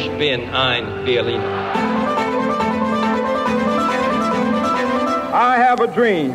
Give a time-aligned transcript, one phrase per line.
[0.00, 1.44] Ich bin ein Berliner.
[5.30, 6.32] I have a dream.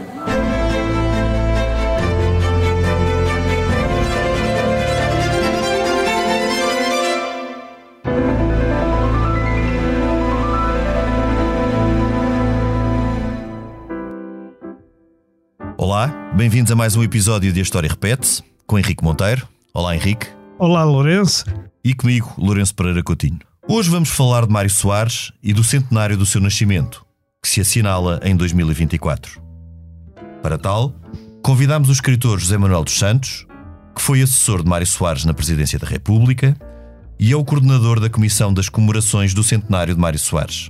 [15.75, 19.47] Olá, bem-vindos a mais um episódio de A História Repete-se, com Henrique Monteiro.
[19.73, 20.27] Olá, Henrique.
[20.59, 21.45] Olá, Lourenço.
[21.83, 23.39] E comigo, Lourenço Pereira Coutinho.
[23.67, 27.03] Hoje vamos falar de Mário Soares e do centenário do seu nascimento,
[27.41, 29.41] que se assinala em 2024.
[30.43, 30.93] Para tal,
[31.41, 33.47] convidamos o escritor José Manuel dos Santos,
[33.95, 36.55] que foi assessor de Mário Soares na Presidência da República
[37.19, 40.69] e é o coordenador da Comissão das Comemorações do Centenário de Mário Soares.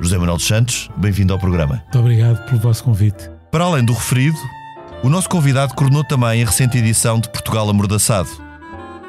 [0.00, 1.82] José Manuel dos Santos, bem-vindo ao programa.
[1.82, 3.28] Muito obrigado pelo vosso convite.
[3.50, 4.38] Para além do referido,
[5.02, 8.30] o nosso convidado coordenou também a recente edição de Portugal Amordaçado,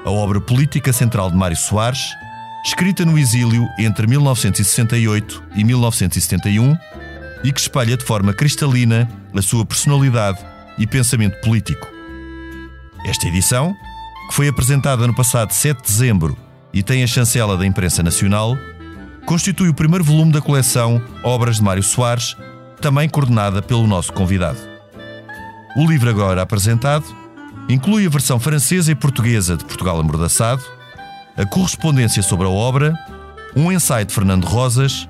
[0.04, 2.10] a obra política central de Mário Soares,
[2.67, 6.77] escrita no exílio entre 1968 e 1971
[7.41, 10.37] e que espalha de forma cristalina a sua personalidade
[10.77, 11.87] e pensamento político.
[13.05, 13.74] Esta edição,
[14.27, 16.37] que foi apresentada no passado 7 de dezembro
[16.74, 18.57] e tem a chancela da imprensa nacional,
[19.26, 22.35] constitui o primeiro volume da coleção Obras de Mário Soares,
[22.81, 24.59] também coordenada pelo nosso convidado.
[25.77, 27.05] O livro agora apresentado
[27.70, 30.77] inclui a versão francesa e portuguesa de Portugal Amordaçado,
[31.38, 32.93] a correspondência sobre a obra,
[33.55, 35.07] um ensaio de Fernando Rosas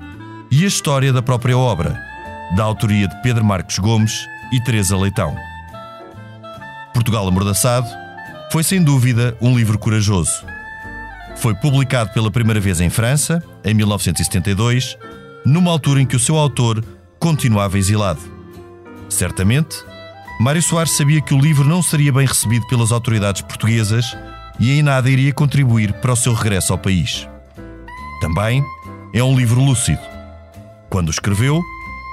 [0.50, 1.98] e a história da própria obra,
[2.54, 4.12] da autoria de Pedro Marcos Gomes
[4.52, 5.34] e Teresa Leitão.
[6.92, 7.88] Portugal Amordaçado
[8.52, 10.44] foi sem dúvida um livro corajoso.
[11.36, 14.98] Foi publicado pela primeira vez em França, em 1972,
[15.44, 16.84] numa altura em que o seu autor
[17.18, 18.20] continuava exilado.
[19.08, 19.76] Certamente,
[20.40, 24.16] Mário Soares sabia que o livro não seria bem recebido pelas autoridades portuguesas
[24.58, 27.28] e em nada iria contribuir para o seu regresso ao país.
[28.20, 28.64] Também
[29.12, 30.00] é um livro lúcido.
[30.90, 31.62] Quando o escreveu,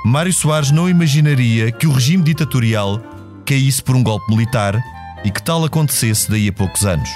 [0.05, 3.01] Mário Soares não imaginaria que o regime ditatorial
[3.45, 4.79] caísse por um golpe militar
[5.23, 7.09] e que tal acontecesse daí a poucos anos.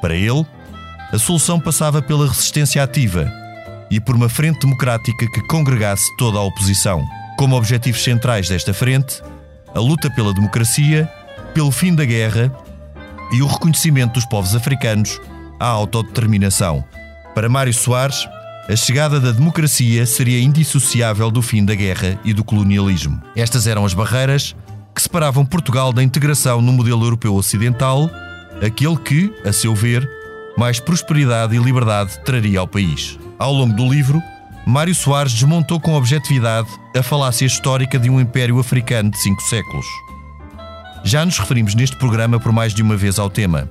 [0.00, 0.46] Para ele,
[1.12, 3.30] a solução passava pela resistência ativa
[3.90, 7.04] e por uma frente democrática que congregasse toda a oposição.
[7.36, 9.22] Como objetivos centrais desta frente,
[9.74, 11.10] a luta pela democracia,
[11.52, 12.52] pelo fim da guerra
[13.32, 15.20] e o reconhecimento dos povos africanos
[15.58, 16.84] à autodeterminação.
[17.34, 18.26] Para Mário Soares,
[18.68, 23.20] a chegada da democracia seria indissociável do fim da guerra e do colonialismo.
[23.34, 24.54] Estas eram as barreiras
[24.94, 28.10] que separavam Portugal da integração no modelo europeu ocidental,
[28.64, 30.08] aquele que, a seu ver,
[30.56, 33.18] mais prosperidade e liberdade traria ao país.
[33.38, 34.22] Ao longo do livro,
[34.66, 39.86] Mário Soares desmontou com objetividade a falácia histórica de um império africano de cinco séculos.
[41.04, 43.68] Já nos referimos neste programa por mais de uma vez ao tema.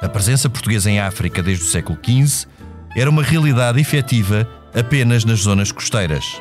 [0.00, 2.46] A presença portuguesa em África desde o século XV
[2.96, 6.40] era uma realidade efetiva apenas nas zonas costeiras.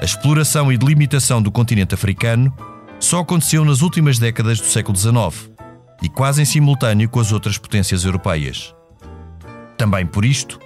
[0.00, 2.52] A exploração e delimitação do continente africano
[2.98, 5.50] só aconteceu nas últimas décadas do século XIX
[6.02, 8.74] e quase em simultâneo com as outras potências europeias.
[9.76, 10.58] Também por isto,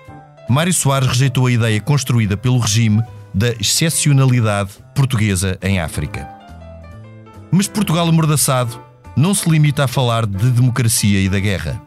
[0.48, 3.02] Mário Soares rejeitou a ideia construída pelo regime
[3.34, 6.35] da excepcionalidade portuguesa em África.
[7.50, 8.80] Mas Portugal amordaçado
[9.16, 11.80] não se limita a falar de democracia e da guerra.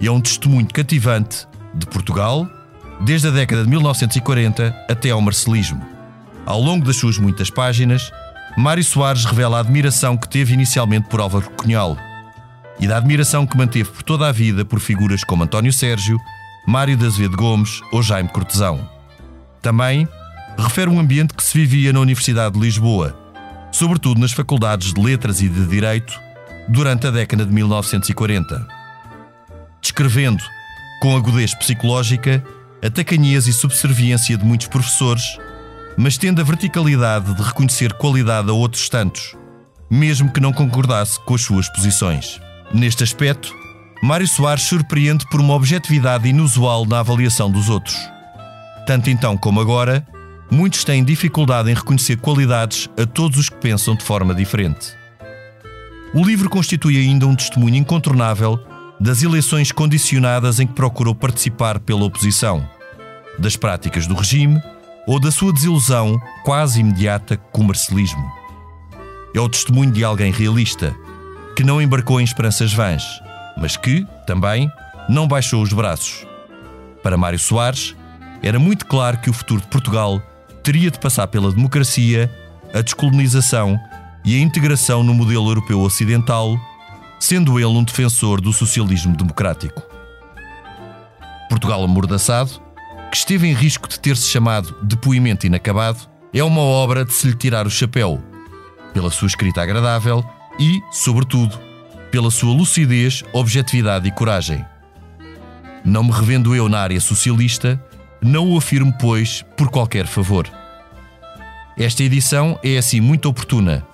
[0.00, 2.48] É um testemunho cativante de Portugal
[3.00, 5.84] desde a década de 1940 até ao marcelismo.
[6.44, 8.10] Ao longo das suas muitas páginas,
[8.56, 11.96] Mário Soares revela a admiração que teve inicialmente por Álvaro Cunhal
[12.80, 16.18] e da admiração que manteve por toda a vida por figuras como António Sérgio,
[16.66, 18.88] Mário de Azevedo Gomes ou Jaime Cortesão.
[19.62, 20.08] Também
[20.58, 23.16] refere um ambiente que se vivia na Universidade de Lisboa,
[23.70, 26.18] sobretudo nas faculdades de Letras e de Direito,
[26.68, 28.66] durante a década de 1940.
[29.80, 30.42] Descrevendo,
[31.00, 32.44] com agudez psicológica,
[32.84, 35.24] a tacanhez e subserviência de muitos professores,
[35.96, 39.36] mas tendo a verticalidade de reconhecer qualidade a outros tantos,
[39.90, 42.40] mesmo que não concordasse com as suas posições.
[42.72, 43.52] Neste aspecto,
[44.02, 47.96] Mário Soares surpreende por uma objetividade inusual na avaliação dos outros.
[48.86, 50.06] Tanto então como agora,
[50.50, 54.94] muitos têm dificuldade em reconhecer qualidades a todos os que pensam de forma diferente.
[56.12, 58.58] O livro constitui ainda um testemunho incontornável
[58.98, 62.68] das eleições condicionadas em que procurou participar pela oposição,
[63.38, 64.60] das práticas do regime
[65.06, 68.30] ou da sua desilusão quase imediata com o marcelismo.
[69.34, 70.94] É o testemunho de alguém realista,
[71.56, 73.20] que não embarcou em esperanças vãs
[73.60, 74.72] mas que, também,
[75.08, 76.26] não baixou os braços.
[77.02, 77.94] Para Mário Soares,
[78.42, 80.20] era muito claro que o futuro de Portugal
[80.62, 82.30] teria de passar pela democracia,
[82.72, 83.78] a descolonização
[84.24, 86.58] e a integração no modelo europeu ocidental,
[87.18, 89.82] sendo ele um defensor do socialismo democrático.
[91.48, 92.50] Portugal Amordaçado,
[93.10, 95.98] que esteve em risco de ter-se chamado Depoimento Inacabado,
[96.32, 98.22] é uma obra de se lhe tirar o chapéu,
[98.94, 100.24] pela sua escrita agradável
[100.58, 101.58] e, sobretudo,
[102.10, 104.64] pela sua lucidez, objetividade e coragem.
[105.84, 107.82] Não me revendo eu na área socialista,
[108.22, 110.48] não o afirmo, pois, por qualquer favor.
[111.76, 113.86] Esta edição é assim muito oportuna.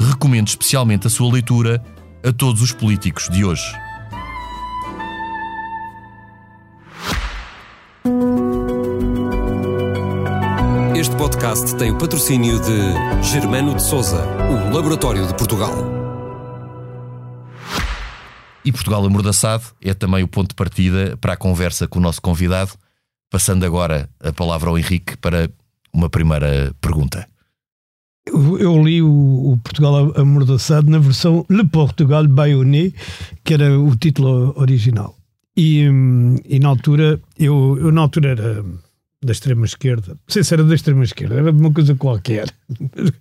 [0.00, 1.82] Recomendo especialmente a sua leitura
[2.24, 3.64] a todos os políticos de hoje.
[10.96, 15.72] Este podcast tem o patrocínio de Germano de Souza, o Laboratório de Portugal.
[18.64, 22.20] E Portugal Amordaçado é também o ponto de partida para a conversa com o nosso
[22.20, 22.72] convidado,
[23.30, 25.50] passando agora a palavra ao Henrique para
[25.92, 27.26] uma primeira pergunta.
[28.26, 32.92] Eu, li o, o, Portugal Amordaçado na versão Le Portugal Bayonné,
[33.42, 35.16] que era o título original.
[35.56, 38.64] E, hum, e na altura, eu, eu na altura era
[39.24, 42.48] da extrema esquerda, não sei se era da extrema esquerda, era uma coisa qualquer,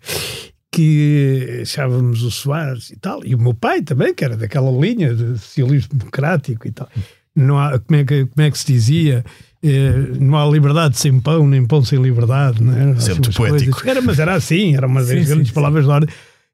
[0.71, 5.15] que achávamos o Soares e tal, e o meu pai também, que era daquela linha
[5.15, 6.87] de socialismo democrático e tal.
[7.37, 9.23] Não há, como, é que, como é que se dizia?
[9.63, 12.63] Eh, não há liberdade sem pão, nem pão sem liberdade.
[12.63, 12.99] Não é?
[12.99, 13.81] Sempre poético.
[13.87, 15.87] Era, mas era assim, era uma das sim, grandes sim, palavras sim.
[15.87, 16.09] da ordem.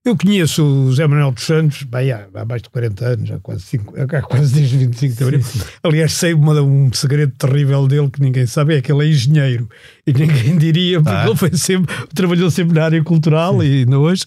[0.05, 3.39] Eu conheço o Zé Manuel dos Santos bem, há, há mais de 40 anos, há
[3.39, 5.41] quase, cinco, há quase desde 25 de abril.
[5.41, 5.61] Sim.
[5.81, 9.69] Aliás, sei uma, um segredo terrível dele que ninguém sabe: é que ele é engenheiro.
[10.05, 11.25] E ninguém diria, porque ah.
[11.25, 13.65] ele foi sempre, trabalhou sempre na área cultural sim.
[13.65, 14.25] e não hoje.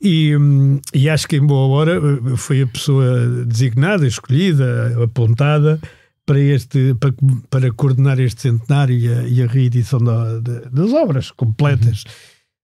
[0.00, 0.32] E,
[0.94, 2.00] e acho que em boa hora
[2.38, 5.78] foi a pessoa designada, escolhida, apontada
[6.24, 7.12] para, este, para,
[7.50, 12.04] para coordenar este centenário e a, e a reedição da, das obras completas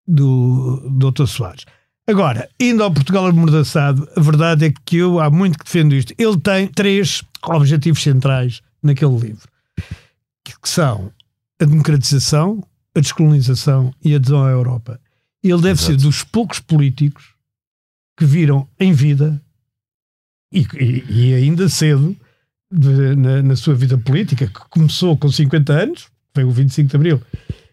[0.09, 0.15] uhum.
[0.15, 1.27] do Dr.
[1.27, 1.67] Soares.
[2.09, 6.15] Agora, indo ao Portugal amordaçado, a verdade é que eu há muito que defendo isto.
[6.17, 9.47] Ele tem três objetivos centrais naquele livro,
[10.43, 11.13] que são
[11.61, 12.65] a democratização,
[12.95, 14.99] a descolonização e a adesão à Europa.
[15.45, 15.93] Ele deve Exato.
[15.93, 17.35] ser dos poucos políticos
[18.17, 19.39] que viram em vida
[20.51, 22.17] e, e, e ainda cedo
[22.73, 26.97] de, na, na, sua vida política, que começou com 50 anos, foi o 25 de
[26.97, 27.23] Abril,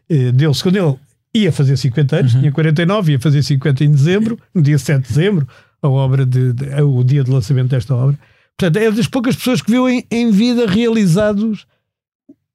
[0.10, 1.00] eh, dele-se quando ele
[1.36, 2.40] ia fazer 50 anos, uhum.
[2.40, 5.48] tinha 49, ia fazer 50 em dezembro, no dia 7 de dezembro,
[5.82, 8.18] a obra de, de, o dia de lançamento desta obra.
[8.58, 11.68] Portanto, é das poucas pessoas que viu em, em vida realizados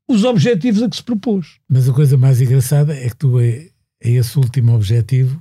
[0.08, 1.58] os objetivos a que se propôs.
[1.68, 3.68] Mas a coisa mais engraçada é que tu, é,
[4.02, 5.40] é esse último objetivo,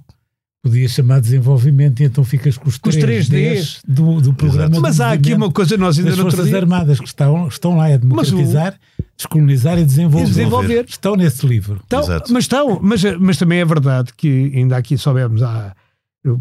[0.62, 4.80] podias chamar desenvolvimento e então ficas com os, com 3 os 3Ds do, do programa.
[4.80, 7.88] Mas há aqui uma coisa nós ainda não As Forças Armadas que estão, estão lá
[7.88, 9.04] a democratizar, o...
[9.16, 10.26] descolonizar e desenvolver.
[10.26, 10.86] e desenvolver.
[10.88, 11.80] Estão nesse livro.
[11.82, 15.74] Estão, mas estão, mas, mas também é verdade que ainda aqui soubemos há,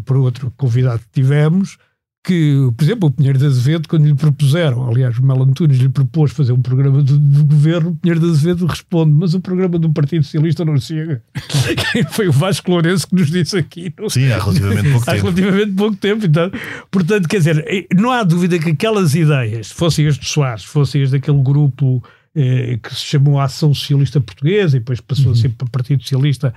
[0.05, 1.77] por outro convidado que tivemos,
[2.23, 5.87] que, por exemplo, o Pinheiro de Azevedo, quando lhe propuseram, aliás, o Melo Antunes lhe
[5.87, 9.79] propôs fazer um programa do, do, governo, o Pinheiro de Azevedo responde: Mas o programa
[9.79, 11.23] do Partido Socialista não chega.
[12.11, 13.93] Foi o Vasco Lourenço que nos disse aqui?
[13.97, 14.09] Não?
[14.09, 15.27] Sim, há relativamente pouco há tempo.
[15.27, 16.25] Há relativamente pouco tempo.
[16.25, 16.51] Então,
[16.91, 21.01] portanto, quer dizer, eh, não há dúvida que aquelas ideias, fossem as de Soares, fossem
[21.01, 22.03] as daquele grupo
[22.35, 25.31] eh, que se chamou Ação Socialista Portuguesa e depois passou uhum.
[25.31, 26.53] a ser para o Partido Socialista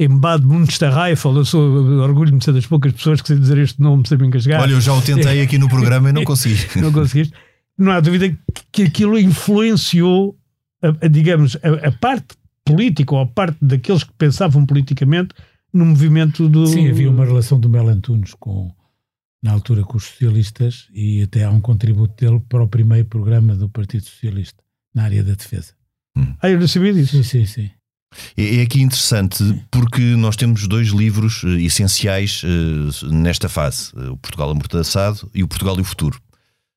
[0.00, 1.60] Embad Munsterreifel, eu sou
[2.00, 4.62] orgulho-me de ser das poucas pessoas que sei dizer este nome sem me engasgar.
[4.62, 6.56] Olha, eu já o tentei aqui no programa e não consegui.
[6.80, 7.34] não conseguiste.
[7.76, 8.34] Não há dúvida
[8.72, 10.38] que aquilo influenciou,
[10.82, 12.28] a, a, digamos, a, a, parte
[12.64, 15.34] política ou a parte daqueles que pensavam politicamente
[15.70, 16.66] no movimento do.
[16.66, 18.74] Sim, havia uma relação do Mel Antunes com,
[19.42, 23.54] na altura com os socialistas e até há um contributo dele para o primeiro programa
[23.54, 25.74] do Partido Socialista na área da defesa.
[26.16, 26.34] Hum.
[26.40, 27.22] Ah, eu não sabia disso.
[27.22, 27.70] Sim, sim, sim.
[28.36, 34.16] É, aqui interessante porque nós temos dois livros uh, essenciais uh, nesta fase: uh, o
[34.16, 36.20] Portugal Amordaçado e o Portugal e o Futuro.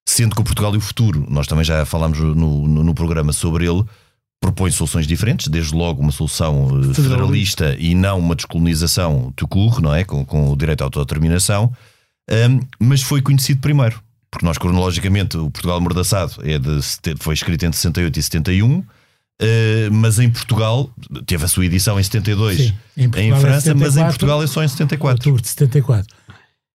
[0.07, 3.31] Sendo que o Portugal e o Futuro, nós também já falámos no, no, no programa
[3.31, 3.83] sobre ele,
[4.39, 10.03] propõe soluções diferentes, desde logo uma solução federalista e não uma descolonização tucur, não é?
[10.03, 11.71] Com, com o direito à autodeterminação,
[12.29, 14.03] um, mas foi conhecido primeiro.
[14.29, 16.79] Porque nós, cronologicamente, o Portugal Amordaçado é de,
[17.19, 18.83] foi escrito entre 68 e 71
[19.41, 20.89] Uh, mas em Portugal
[21.25, 24.03] teve a sua edição em 72 Sim, em, em, é França, é 74, mas em
[24.05, 25.17] Portugal é só em 74.
[25.17, 26.15] Outubro de 74.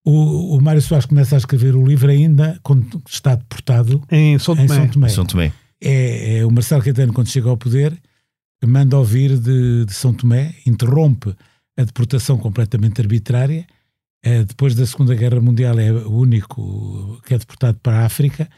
[0.04, 4.56] O, o Mário Soares começa a escrever o livro ainda quando está deportado em São
[4.56, 4.64] Tomé.
[4.64, 5.08] Em São Tomé.
[5.08, 5.52] São Tomé.
[5.80, 7.96] É, é, o Marcelo Caetano, quando chega ao poder,
[8.66, 11.34] manda ouvir de, de São Tomé, interrompe
[11.76, 13.66] a deportação completamente arbitrária.
[14.22, 18.48] É, depois da Segunda Guerra Mundial, é o único que é deportado para a África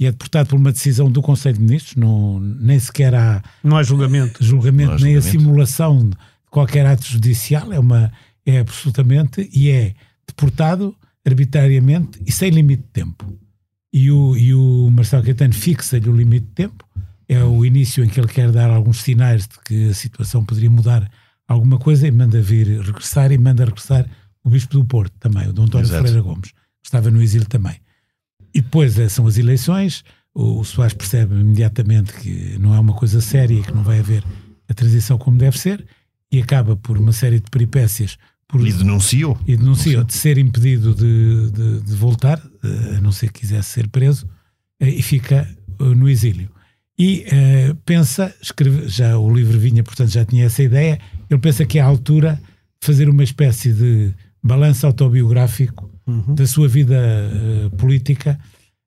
[0.00, 3.76] e é deportado por uma decisão do Conselho de Ministros, não, nem sequer há não
[3.76, 5.28] há julgamento, julgamento não há nem julgamento.
[5.28, 6.16] a simulação de
[6.50, 8.10] qualquer ato judicial, é, uma,
[8.46, 9.94] é absolutamente, e é
[10.26, 13.38] deportado arbitrariamente e sem limite de tempo.
[13.92, 16.88] E o, e o Marcelo Caetano fixa-lhe o limite de tempo,
[17.28, 20.70] é o início em que ele quer dar alguns sinais de que a situação poderia
[20.70, 21.10] mudar
[21.46, 24.06] alguma coisa e manda vir regressar e manda regressar
[24.42, 26.02] o Bispo do Porto também, o Dom António Exato.
[26.02, 27.76] Ferreira Gomes, que estava no exílio também.
[28.54, 30.04] E depois eh, são as eleições,
[30.34, 33.98] o, o Soares percebe imediatamente que não é uma coisa séria e que não vai
[34.00, 34.24] haver
[34.68, 35.84] a transição como deve ser
[36.32, 38.16] e acaba por uma série de peripécias
[38.48, 39.38] por, E denunciou.
[39.46, 43.68] e denunciou de ser impedido de, de- de voltar, eh, a não ser que quisesse
[43.70, 44.28] ser preso,
[44.80, 46.48] eh, e fica eh, no exílio.
[46.98, 51.64] E eh, pensa, escreve, já o livro vinha, portanto já tinha essa ideia, ele pensa
[51.64, 52.40] que é a altura
[52.80, 55.89] de fazer uma espécie de balanço autobiográfico
[56.34, 58.38] da sua vida eh, política.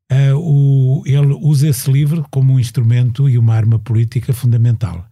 [0.10, 5.06] Eh, o- ele usa esse livro como um instrumento e uma arma política fundamental.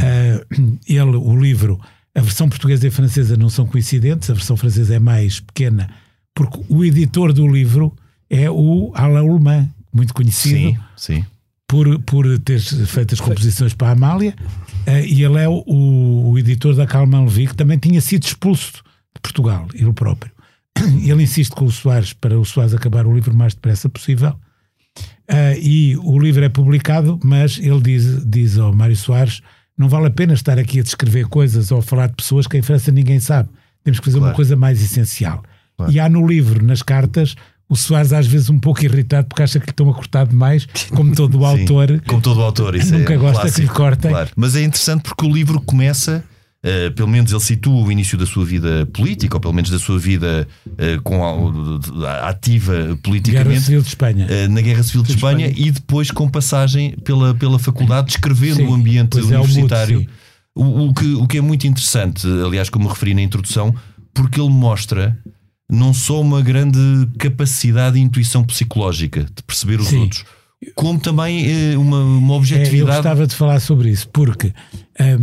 [0.00, 0.44] Eh,
[0.88, 1.80] ele, o livro,
[2.14, 5.88] a versão portuguesa e francesa não são coincidentes, a versão francesa é mais pequena,
[6.34, 7.92] porque o editor do livro
[8.28, 11.24] é o Alain Ullmann, muito conhecido Sim, sim.
[11.68, 14.34] por, por ter feito as composições para a Amália,
[14.86, 18.72] eh, e ele é o, o editor da Calman Levi, que também tinha sido expulso
[19.14, 20.30] de Portugal, ele próprio.
[21.02, 24.34] Ele insiste com o Soares para o Soares acabar o livro o mais depressa possível.
[25.28, 29.40] Eh, e o livro é publicado, mas ele diz, diz ao Mário Soares:
[29.76, 32.56] não vale a pena estar aqui a descrever coisas ou a falar de pessoas que
[32.56, 33.48] em França ninguém sabe.
[33.84, 34.36] Temos que fazer uma Claro.
[34.36, 35.42] coisa mais essencial.
[35.76, 35.92] Claro.
[35.92, 37.34] E há no livro, nas cartas,
[37.68, 40.66] o Soares às vezes um pouco irritado porque acha que lhe estão a cortar demais,
[40.94, 42.02] como todo o Sim, autor.
[42.06, 44.10] Como todo o autor, isso Nunca é gosta que clássico, lhe cortem.
[44.10, 44.30] claro.
[44.36, 46.24] Mas é interessante porque o livro começa,
[46.68, 49.78] eh, pelo menos ele situa o início da sua vida política, ou pelo menos da
[49.78, 53.60] sua vida eh, com a- ativa Guerra politicamente.
[53.60, 54.26] Civil de Espanha.
[54.28, 58.66] eh, Na Guerra Civil de Espanha, e depois com passagem pela, pela faculdade, descrevendo Sim,
[58.66, 60.00] o ambiente é, universitário.
[60.00, 60.08] sim.
[60.56, 63.72] o, o que, o que é muito interessante, aliás, como referi na introdução,
[64.12, 65.16] porque ele mostra
[65.70, 66.78] não só uma grande
[67.18, 70.00] capacidade e intuição psicológica de perceber os Sim.
[70.00, 70.24] outros,
[70.74, 72.96] como também uma, uma É, eu objetividade.
[72.96, 74.52] gostava de falar sobre isso, porque
[74.98, 75.18] na-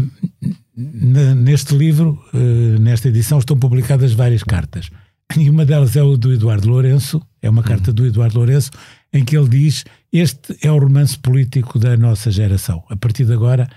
[0.75, 4.89] neste livro, eh, nesta edição, estão publicadas várias cartas.
[5.37, 8.71] E uma delas é o do Eduardo Lourenço, é uma carta do Eduardo Lourenço,
[9.11, 12.83] em que ele diz: Este é o romance político da nossa geração.
[12.89, 13.67] A partir de agora,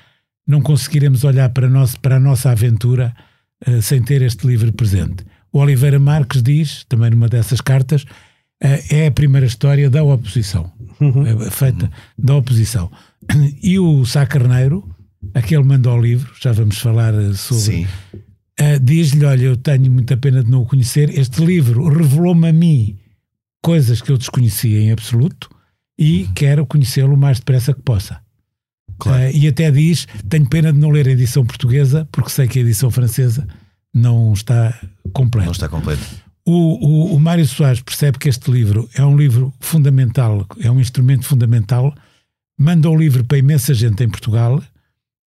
[0.47, 3.15] não conseguiremos olhar para, nós, para a nossa aventura
[3.65, 5.25] eh, sem ter este livro presente.
[5.53, 8.05] O Oliveira Marques diz, também numa dessas cartas,
[8.63, 12.91] eh, é a primeira história da oposição, eh, feita da oposição.
[13.63, 14.89] E o Sá Carneiro,
[15.35, 17.63] aquele manda ao livro, já vamos falar eh, sobre.
[17.63, 17.87] Sim,
[18.59, 21.17] eh, Diz-lhe: Olha, eu tenho muita pena de não o conhecer.
[21.19, 22.97] Este livro revelou-me a mim
[23.63, 25.51] coisas que eu desconhecia em absoluto
[25.99, 28.21] e quero conhecê-lo o mais depressa que possa.
[28.99, 29.23] Claro.
[29.23, 32.59] Eh, e até diz: Tenho pena de não ler a edição portuguesa, porque sei que
[32.59, 33.47] a edição francesa
[33.93, 34.79] não está
[35.13, 35.47] completa.
[35.47, 36.03] não está completo.
[36.45, 40.79] O, o, o Mário Soares percebe que este livro é um livro fundamental, é um
[40.79, 41.93] instrumento fundamental,
[42.57, 44.63] manda o livro para imensa gente em Portugal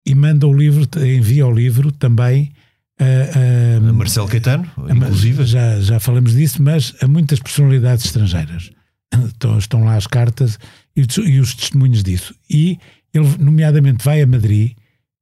[0.05, 2.51] e manda o livro, envia o livro também
[2.99, 5.45] a, a- Marcelo Caetano, a- inclusive.
[5.45, 8.71] já, já falamos disso, mas a muitas personalidades estrangeiras.
[9.27, 10.59] Estão, estão lá as cartas
[10.95, 12.33] e, os- e os testemunhos disso.
[12.49, 12.77] E
[13.13, 14.71] ele, nomeadamente, vai a Madrid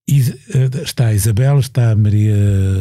[0.10, 0.20] e
[0.54, 2.36] eh, está a Isabel, está a Maria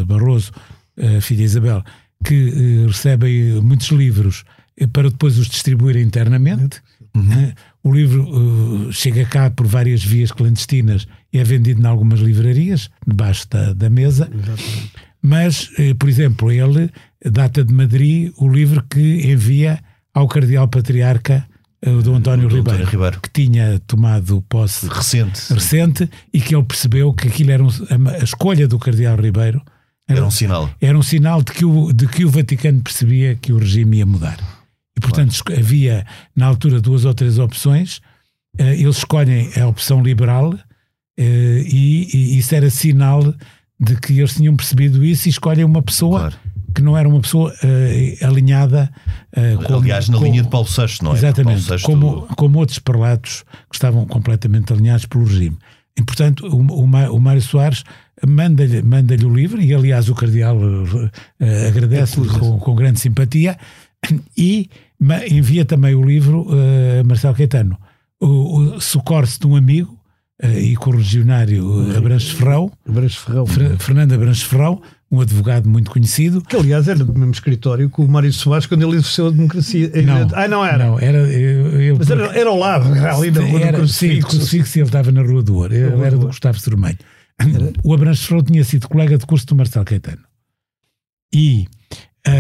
[0.06, 0.52] Barroso,
[0.98, 1.82] a filha Isabel,
[2.24, 4.44] que eh, recebem muitos livros
[4.78, 6.80] eh, para depois os distribuir internamente.
[7.16, 7.52] Eh,
[7.84, 11.06] O livro chega cá por várias vias clandestinas
[11.38, 14.28] é vendido em algumas livrarias, debaixo da, da mesa.
[15.22, 16.90] Mas, eh, por exemplo, ele
[17.24, 19.80] data de Madrid o livro que envia
[20.14, 21.46] ao Cardeal Patriarca
[21.82, 23.20] eh, o Dom António, Dom Ribeiro, Ribeiro.
[23.20, 25.52] que tinha tomado posse Recente.
[25.52, 29.60] recente e que ele percebeu que aquilo era um- a, escolha do Cardeal Ribeiro
[30.08, 30.70] Era um sinal.
[30.80, 34.06] era um sinal de que, o, de que o Vaticano percebia que o regime ia
[34.06, 34.38] mudar.
[34.96, 38.00] E, portanto, esco- havia na altura duas ou três opções.
[38.58, 40.58] Eh, eles escolhem a opção liberal eh,
[41.18, 43.34] e, e isso era sinal
[43.78, 46.36] de que eles tinham percebido isso e escolhem uma pessoa Claro.
[46.74, 48.90] que não era uma pessoa eh, alinhada.
[49.32, 51.16] eh, como- Aliás, na como- linha de Paulo VI, não é?
[51.16, 55.56] Exatamente, como, como outros prelatos que estavam completamente alinhados pelo regime.
[55.98, 57.82] E, portanto, o, o, o Mário Soares
[58.26, 63.56] manda-lhe manda o livro, e aliás o Cardeal eh, eh, agradece-lhe com, com grande simpatia,
[64.36, 64.68] e
[65.30, 67.78] envia também o livro eh, a Marcelo Caetano.
[68.20, 68.26] O,
[68.76, 69.95] o, Socorre-se de um amigo eh,
[70.42, 73.46] e correligionário eh, Abranches Ferrão, Abrantes Ferrão.
[73.46, 78.00] Fer- Fernando Abranches Ferrão, um advogado muito conhecido, Que aliás era do mesmo escritório que
[78.02, 79.90] o Mário Soares quando ele exerceu a democracia.
[80.34, 80.84] ah, não era.
[80.86, 81.18] Não, era.
[81.18, 84.28] Eu, eu- Mas era, era ao lado, ali na rua do era, sim, Crucifixo.
[84.28, 85.72] crucifixo ele estava na Rua do Ouro.
[85.74, 86.26] Rua era do Ouro.
[86.28, 86.98] Gustavo Sermelho.
[87.84, 90.22] O Abranches Ferrão tinha sido colega de curso do Marcelo Caetano.
[91.34, 91.66] E
[92.26, 92.32] ah,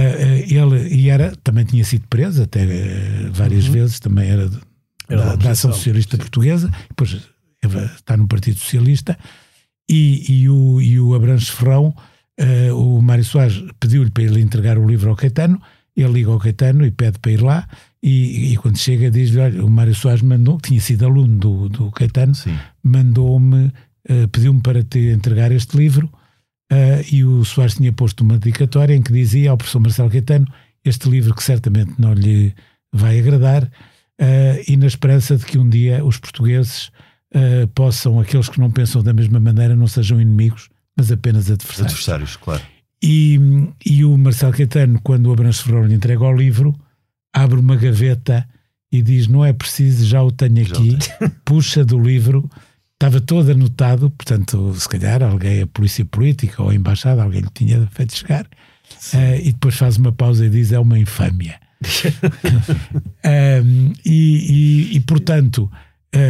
[0.48, 4.50] ele e era, também tinha sido preso até ah, várias vezes, também era,
[5.08, 7.16] Era da da, Ação Socialista Portuguesa, depois
[7.66, 9.18] está no Partido Socialista,
[9.88, 11.94] e, e, o, e o Abranches Ferrão,
[12.40, 15.60] uh, o Mário Soares pediu-lhe para ele entregar o livro ao Caetano,
[15.96, 17.68] ele liga ao Caetano e pede para ir lá,
[18.02, 21.68] e, e quando chega diz-lhe, olha, o Mário Soares mandou, que tinha sido aluno do,
[21.68, 22.34] do Caetano,
[22.82, 23.66] mandou-me,
[24.10, 26.10] uh, pediu-me para te entregar este livro,
[26.72, 30.46] uh, e o Soares tinha posto uma dedicatória em que dizia ao professor Marcelo Caetano,
[30.84, 32.54] este livro que certamente não lhe
[32.92, 36.90] vai agradar, uh, e na esperança de que um dia os portugueses
[37.36, 41.92] uh, possam, aqueles que não pensam da mesma maneira, não sejam inimigos, mas apenas adversários.
[41.92, 42.62] Adversários, claro.
[43.02, 43.38] E,
[43.84, 46.74] e o Marcelo Caetano, quando o Abrantes Ferreira lhe entrega o livro,
[47.32, 48.48] abre uma gaveta
[48.90, 50.96] e diz: Não é preciso, já o tenho aqui.
[51.44, 52.48] Puxa do livro,
[52.94, 57.50] estava todo anotado, portanto, se calhar alguém, a polícia política ou a embaixada, alguém lhe
[57.52, 58.46] tinha feito chegar.
[59.12, 61.60] Uh, e depois faz uma pausa e diz: É uma infâmia.
[63.62, 65.70] um, e, e, e, portanto,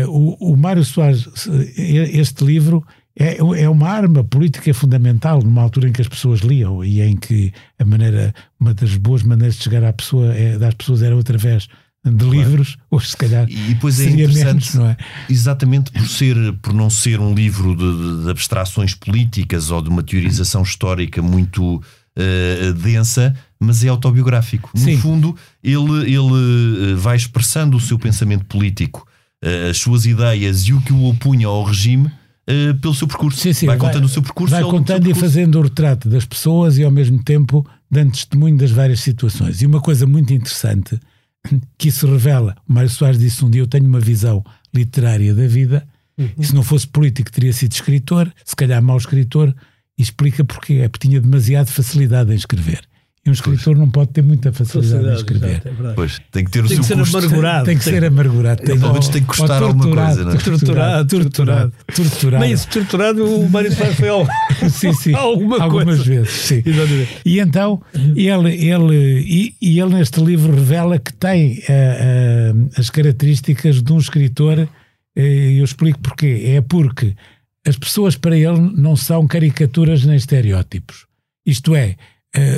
[0.09, 1.29] o, o Mário Soares,
[1.77, 2.85] este livro
[3.19, 7.17] é, é uma arma política fundamental numa altura em que as pessoas liam e em
[7.17, 11.19] que a maneira, uma das boas maneiras de chegar à pessoa, é, das pessoas era
[11.19, 11.67] através
[12.05, 12.31] de claro.
[12.31, 14.97] livros, ou se calhar e depois é interessante, menos, não é?
[15.29, 20.03] Exatamente por ser, por não ser um livro de, de abstrações políticas ou de uma
[20.03, 21.77] teorização histórica muito
[22.17, 24.71] uh, densa, mas é autobiográfico.
[24.75, 24.99] No Sim.
[24.99, 29.07] fundo, ele, ele eh, vai expressando o seu pensamento político,
[29.71, 32.11] as suas ideias e o que o opunha ao regime.
[32.49, 35.15] Uh, pelo seu percurso, sim, sim, vai, vai contando o seu percurso, vai contando e
[35.15, 39.63] fazendo o retrato das pessoas e ao mesmo tempo dando testemunho das várias situações.
[39.63, 40.97] E uma coisa muito interessante
[41.77, 45.47] que isso revela, o Mário Soares disse um dia: Eu tenho uma visão literária da
[45.47, 45.87] vida,
[46.17, 46.31] uhum.
[46.39, 49.55] e se não fosse político teria sido escritor, se calhar mau escritor,
[49.99, 50.75] e explica porquê.
[50.75, 52.86] É porque tinha demasiada facilidade em escrever.
[53.27, 53.79] E um escritor pois.
[53.79, 55.91] não pode ter muita facilidade, facilidade em escrever.
[55.91, 57.65] É pois, tem que ter o tem seu que ser amargurado.
[57.65, 58.63] Tem, tem que ser amargurado.
[58.63, 60.25] Tem, pelo menos tem que custar alguma coisa.
[60.25, 60.37] Não é?
[60.37, 61.73] Torturado, torturado.
[61.93, 62.47] torturado.
[62.49, 64.25] Mas torturado o Mário Soares foi ao...
[64.71, 65.13] sim, sim.
[65.19, 66.05] alguma algumas coisa.
[66.05, 66.31] vezes.
[66.31, 66.63] Sim.
[67.25, 67.83] E então,
[68.15, 73.93] ele, ele, e, e, ele neste livro revela que tem uh, uh, as características de
[73.93, 74.69] um escritor, uh,
[75.19, 76.43] eu explico porquê.
[76.47, 77.17] É porque
[77.67, 81.07] as pessoas para ele não são caricaturas nem estereótipos.
[81.45, 81.97] Isto é,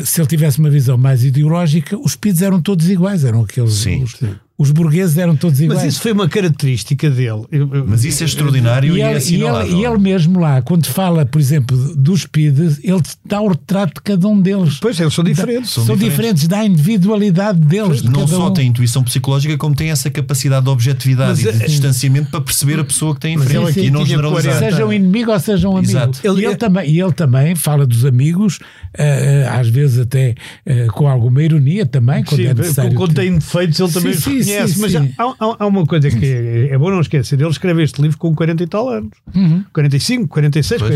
[0.05, 3.75] se ele tivesse uma visão mais ideológica, os PIDs eram todos iguais, eram aqueles.
[3.75, 4.35] Sim, os, sim.
[4.59, 5.85] Os burgueses eram todos iguais.
[5.85, 7.45] Mas isso foi uma característica dele.
[7.87, 9.69] Mas isso é extraordinário e, e, é assinalável.
[9.69, 13.47] E ele, e ele mesmo lá, quando fala, por exemplo, dos PIDs, ele dá o
[13.47, 14.79] retrato de cada um deles.
[14.81, 15.71] Pois, eles são diferentes.
[15.71, 16.43] São, são diferentes.
[16.43, 18.03] diferentes da individualidade deles.
[18.03, 18.53] De não só um.
[18.53, 22.41] tem intuição psicológica, como tem essa capacidade de objetividade mas, e de é- distanciamento para
[22.41, 24.59] perceber a pessoa que tem em frente sim, e não generalizar.
[24.59, 25.93] Sejam inimigo ou sejam amigo.
[25.93, 26.19] Exato.
[26.25, 30.35] Ele, e, ele também, e ele também fala dos amigos, uh, às vezes até
[30.67, 32.95] uh, com alguma ironia também, quando sim, é necessário.
[32.95, 34.15] Quando tem defeitos, ele também
[34.49, 34.81] sim, reconhece.
[34.81, 38.01] Mas há, há, há, uma coisa que é, é, bom não esquecer: ele escreve este
[38.01, 39.65] livro com 40 e tal anos, uhum.
[39.73, 40.95] 45, 46, pois.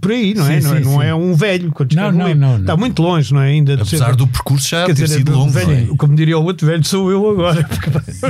[0.00, 0.60] por aí, não é?
[0.60, 1.72] Sim, não, é não é um velho.
[1.72, 3.48] Quando não, não, um não, Está muito longe, não é?
[3.48, 5.50] Ainda Apesar ser, do percurso já ter dizer, sido longo.
[5.50, 7.68] Velho, como diria o outro, velho sou eu agora.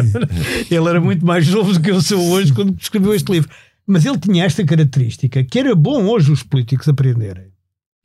[0.70, 3.50] ele era muito mais novo do que eu sou hoje quando escreveu este livro.
[3.86, 7.46] Mas ele tinha esta característica que era bom hoje os políticos aprenderem.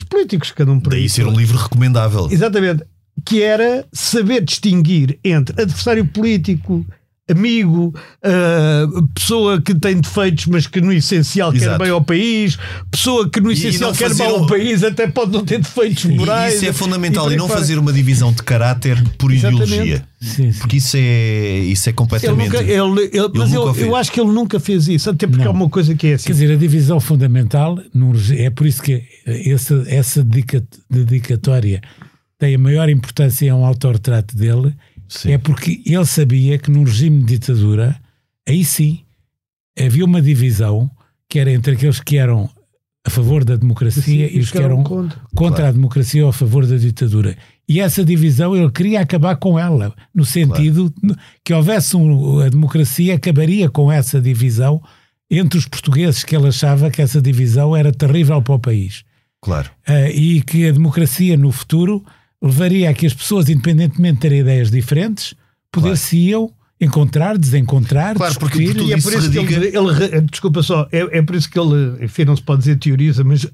[0.01, 2.27] Os políticos, cada um por Daí ser um livro recomendável.
[2.31, 2.83] Exatamente.
[3.25, 6.85] Que era saber distinguir entre adversário político,
[7.29, 11.71] amigo, uh, pessoa que tem defeitos, mas que no essencial Exato.
[11.71, 12.57] quer bem ao país,
[12.89, 16.53] pessoa que no essencial quer bem ao país, até pode não ter defeitos morais.
[16.53, 17.57] E isso é fundamental, e, e não para...
[17.57, 19.65] fazer uma divisão de caráter por Exatamente.
[19.65, 20.05] ideologia.
[20.19, 20.59] Sim, sim.
[20.59, 22.55] Porque isso é, isso é completamente.
[22.55, 25.43] Ele nunca, ele, ele, mas eu, eu, acho que ele nunca fez isso, até porque
[25.43, 25.51] não.
[25.51, 26.27] é uma coisa que é assim.
[26.27, 27.77] Quer dizer, a divisão fundamental,
[28.37, 30.25] é por isso que essa, essa
[30.89, 31.81] dedicatória
[32.37, 34.75] tem a maior importância a um autorretrato dele
[35.07, 35.31] Sim.
[35.31, 37.99] é porque ele sabia que num regime de ditadura,
[38.47, 39.01] aí sim,
[39.79, 40.89] havia uma divisão
[41.29, 42.49] que era entre aqueles que eram
[43.05, 45.69] a favor da democracia sim, e os que eram contra, contra claro.
[45.69, 47.37] a democracia ou a favor da ditadura.
[47.67, 51.19] E essa divisão ele queria acabar com ela, no sentido claro.
[51.43, 54.81] que houvesse um, a democracia acabaria com essa divisão
[55.29, 59.03] entre os portugueses, que ele achava que essa divisão era terrível para o país.
[59.41, 59.69] Claro.
[59.87, 62.05] Uh, e que a democracia no futuro
[62.41, 65.33] levaria a que as pessoas, independentemente de terem ideias diferentes,
[65.71, 68.75] poder-se-iam encontrar, desencontrar, claro, discutir.
[68.75, 71.59] Porque, e é por isso que ele, ele, desculpa só, é, é por isso que
[71.59, 73.49] ele, enfim, não se pode dizer teoriza, mas uh,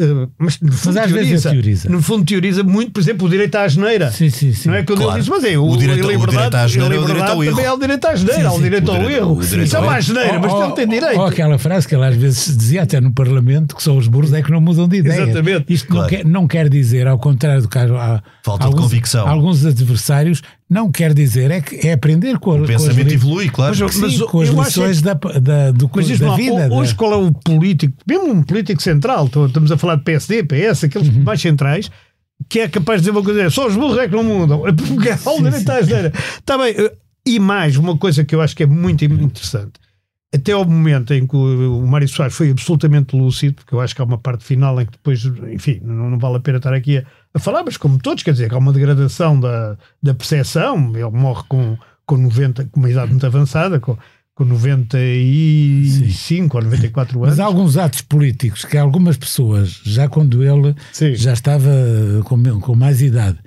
[0.00, 1.88] Uh, mas, no fundo, mas às teoriza, vezes teoriza.
[1.90, 4.10] No fundo, teoriza muito, por exemplo, o direito à asneira.
[4.10, 4.68] Sim, sim, sim.
[4.68, 5.12] Não é quando claro.
[5.12, 7.30] ele diz, mas é o, o direito, a liberdade, o direito à asneira, a liberdade
[7.30, 7.60] é o direito ao também erro.
[7.60, 8.56] é o direito à asneira, sim, sim.
[8.56, 9.40] o direito ao erro.
[9.42, 11.20] Isso é uma asneira, mas ele tem direito.
[11.20, 14.32] Ou aquela frase que ele às vezes dizia até no Parlamento, que só os burros
[14.32, 15.22] é que não mudam de ideia.
[15.22, 15.72] Exatamente.
[15.72, 16.02] Isto claro.
[16.02, 19.28] não, quer, não quer dizer, ao contrário do que há, Falta alguns, de convicção.
[19.28, 23.74] Alguns adversários Não quer dizer, é, que é aprender com, o com pensamento evolui, claro.
[23.76, 26.68] Mas, sim, mas com as eu acho lições da, da, do, Mas da vida.
[26.72, 30.44] hoje da- qual é o político, mesmo um político central, estamos a falar de PSD,
[30.44, 31.24] PS, aqueles Uhum.
[31.24, 31.90] mais centrais,
[32.48, 34.60] que é capaz de dizer uma coisa, só os burros é que não mudam.
[34.72, 36.12] Porque, obviamente, está a dizer.
[36.38, 36.72] Está bem.
[36.78, 36.92] eh,
[37.26, 39.72] E mais, uma coisa que eu acho que é muito interessante.
[40.32, 44.00] Até ao momento em que o Mário Soares foi absolutamente lúcido, porque eu acho que
[44.00, 46.98] há uma parte final em que depois, enfim, não, não vale a pena estar aqui
[46.98, 50.92] a, a falar, mas como todos, quer dizer, que há uma degradação da, da percepção,
[50.94, 53.98] ele morre com, com 90, com uma idade muito avançada, com,
[54.32, 57.30] com 95 ou 94 anos.
[57.30, 61.12] Mas há alguns atos políticos que algumas pessoas, já quando ele Sim.
[61.14, 61.72] já estava
[62.24, 63.40] com, com mais idade,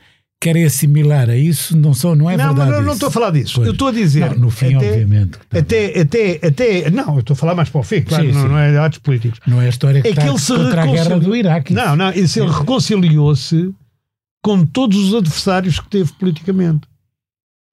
[0.43, 2.71] querem assimilar a isso, não, são, não é não, verdade.
[2.71, 3.53] não, não estou a falar disso.
[3.55, 3.67] Pois.
[3.67, 4.29] Eu estou a dizer.
[4.31, 5.39] Não, no fim, até, obviamente.
[5.49, 6.89] Até, até, até.
[6.91, 8.47] Não, eu estou a falar mais para o fim, claro, Sim, não, sim.
[8.49, 9.39] não é atos políticos.
[9.47, 11.73] Não é a história que É que está ele se contra a guerra do Iraque.
[11.73, 13.73] Não, não, ele reconciliou-se
[14.41, 16.81] com todos os adversários que teve politicamente.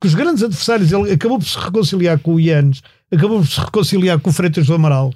[0.00, 3.60] Com os grandes adversários, ele acabou por se reconciliar com o Ianes, acabou por se
[3.60, 5.12] reconciliar com o Freitas do Amaral,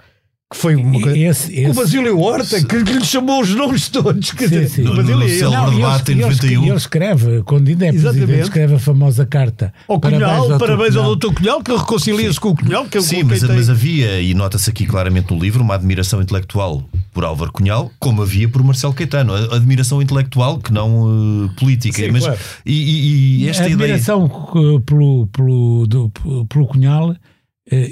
[0.54, 1.18] que foi uma coisa.
[1.18, 4.30] Esse, Com o esse, Basílio Horta, que, que lhe chamou os nomes todos.
[4.32, 4.82] Quer Sim, dizer, sim.
[4.82, 5.42] o No- Basílio no é ele.
[5.42, 6.66] Não, debate em ele, 91.
[6.66, 8.18] ele escreve, quando ainda é Exatamente.
[8.18, 9.74] presidente, escreve a famosa carta.
[9.88, 11.14] Ao Cunhal, parabéns ao.
[11.16, 11.32] Dr.
[11.34, 14.86] Cunhal, que reconcilia-se com o Cunhal, que é Sim, mas, mas havia, e nota-se aqui
[14.86, 19.34] claramente no livro, uma admiração intelectual por Álvaro Cunhal, como havia por Marcelo Caetano.
[19.34, 21.96] A- Admiração intelectual que não eh, política.
[22.02, 22.38] Sim, mas, claro.
[22.66, 23.94] e, e- e esta a ideia.
[23.94, 26.10] admiração eh, pelo, pelo, do-
[26.48, 27.14] pelo Cunhal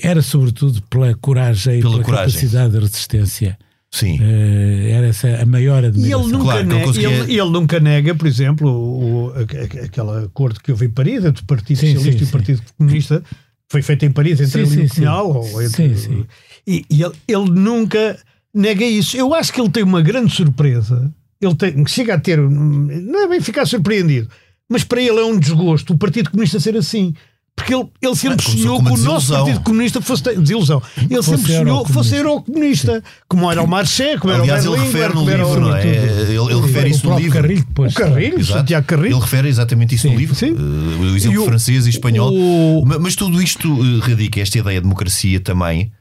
[0.02, 2.34] era sobretudo pela coragem e Pela pela coragem.
[2.34, 3.58] capacidade de resistência.
[3.90, 4.18] Sim.
[4.22, 6.20] Eh, era essa a maior E admiração.
[6.22, 9.30] ele nunca, Claro que ele nega, conseguia- ele, ele nunca nega, por exemplo, o, o-
[9.32, 12.28] a- a- aquela acordo que houve em Paris entre o Partido Sim, Socialista sim, e
[12.28, 13.22] o Partido Comunista,
[13.70, 15.00] foi feito em Paris entre Sim, ele e o sim, sim.
[15.02, 15.30] Cunhal.
[15.30, 16.26] Ou entre, Sim, sim.
[16.66, 18.18] E, e ele, ele nunca
[18.54, 19.16] nega isso.
[19.16, 21.12] Eu acho que ele tem uma grande surpresa.
[21.40, 24.28] Ele tem, chega a ter, não é bem ficar surpreendido,
[24.70, 27.14] mas para ele é um desgosto o Partido Comunista ser assim.
[27.54, 29.32] Porque ele, ele sempre sonhou que o nosso.
[29.32, 30.82] Partido Comunista fosse desilusão.
[30.96, 33.02] Ele Fosse sempre sonhou que fosse eurocomunista.
[33.28, 35.76] como era o Marché, como era Aliás, o ele Berlinguer, refere no era livro, não
[35.76, 35.86] é?
[35.86, 37.40] Ele, ele refere isso no livro.
[37.40, 37.92] Carrilho depois.
[37.92, 38.58] O Carrilho, o Exato.
[38.60, 39.14] Santiago Carrilho.
[39.14, 40.34] Ele refere exatamente isso Sim, no livro.
[40.34, 40.48] sim.
[40.48, 42.32] Eh, o exemplo o- francês e espanhol.
[42.32, 45.92] o- Ma- Mas tudo isto eh, radica, esta ideia de democracia também,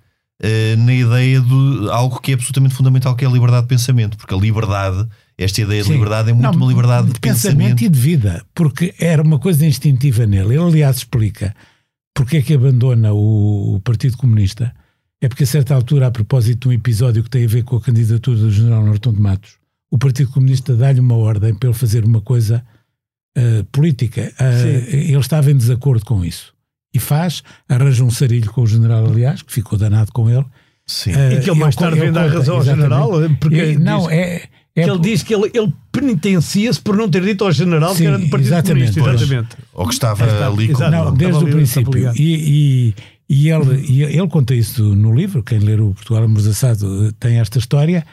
[0.41, 4.17] eh, na ideia de algo que é absolutamente fundamental, que é a liberdade de pensamento.
[4.17, 5.05] Porque a liberdade,
[5.43, 5.93] esta ideia de Sim.
[5.93, 7.81] liberdade é muito Não, uma liberdade de, pensamento.
[7.83, 10.55] e de vida, porque era uma coisa instintiva nele.
[10.55, 11.55] Ele, aliás, explica
[12.15, 14.73] porque é que abandona o, o Partido Comunista.
[15.21, 17.75] É porque, a certa altura, a propósito de um episódio que tem a ver com
[17.75, 19.51] a candidatura do general Norton de Matos,
[19.91, 22.63] o Partido Comunista dá-lhe uma ordem para ele fazer uma coisa
[23.37, 24.31] ah, política.
[24.31, 24.97] Sim.
[24.97, 26.53] ele estava em desacordo com isso.
[26.93, 30.45] E faz, arranja um sarilho com o general, aliás, que ficou danado com ele.
[30.87, 31.11] Sim.
[31.13, 34.01] Ah, E que ele mais co- tarde vem dar razão ao general, porque E- não,
[34.01, 37.51] diz- é, é que ele diz que ele, ele penitencia-se por não ter dito ao
[37.51, 38.93] general que Sim, era do Partido exatamente.
[38.93, 39.01] Comunista.
[39.03, 39.21] Pois.
[39.21, 39.57] Exatamente.
[39.73, 40.79] Ou que estava ali com.
[40.79, 42.11] Não, Estava desde o ali, princípio.
[42.15, 42.95] E, e,
[43.29, 47.39] e ele, e ele conta isso no livro, quem ler o Portugal Amordaçado eh, tem
[47.39, 48.05] esta história,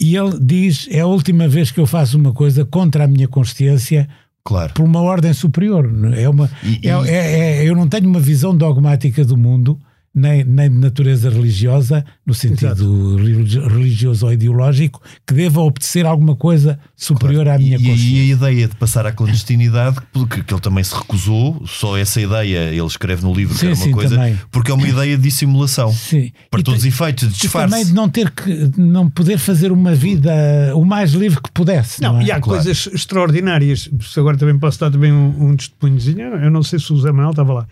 [0.00, 3.28] e ele diz, é a última vez que eu faço uma coisa contra a minha
[3.28, 4.08] consciência
[4.44, 4.72] Claro.
[4.74, 5.88] por uma ordem superior.
[6.16, 9.78] É uma, E- e- é, é- é- eu não tenho uma visão dogmática do mundo,
[10.14, 16.36] nem, nem de natureza religiosa, no sentido religi- religioso ou ideológico, que deva obedecer alguma
[16.36, 18.16] coisa superior à minha e, consciência.
[18.16, 19.96] e a ideia de passar à clandestinidade,
[20.30, 23.66] que, que ele também se recusou, só essa ideia ele escreve no livro que Sim,
[23.68, 24.38] era uma sim, coisa, também.
[24.50, 25.92] porque é uma ideia de dissimulação.
[25.92, 26.30] Sim.
[26.50, 27.86] Para E todos os efeitos, de E também disfarce.
[27.86, 30.32] de não ter que não poder fazer uma vida
[30.74, 32.00] o mais livre que pudesse.
[32.02, 32.24] Não, Não, é?
[32.24, 32.62] e há Claro.
[32.62, 33.88] coisas extraordinárias.
[34.02, 36.20] Se Agora também posso dar também um, um testemunhozinho.
[36.20, 37.66] Eu não sei se o Zé Manuel estava lá.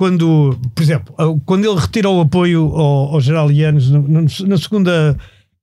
[0.00, 3.50] Quando, por exemplo, quando ele retirou o apoio ao, ao General
[4.08, 5.14] no- na segunda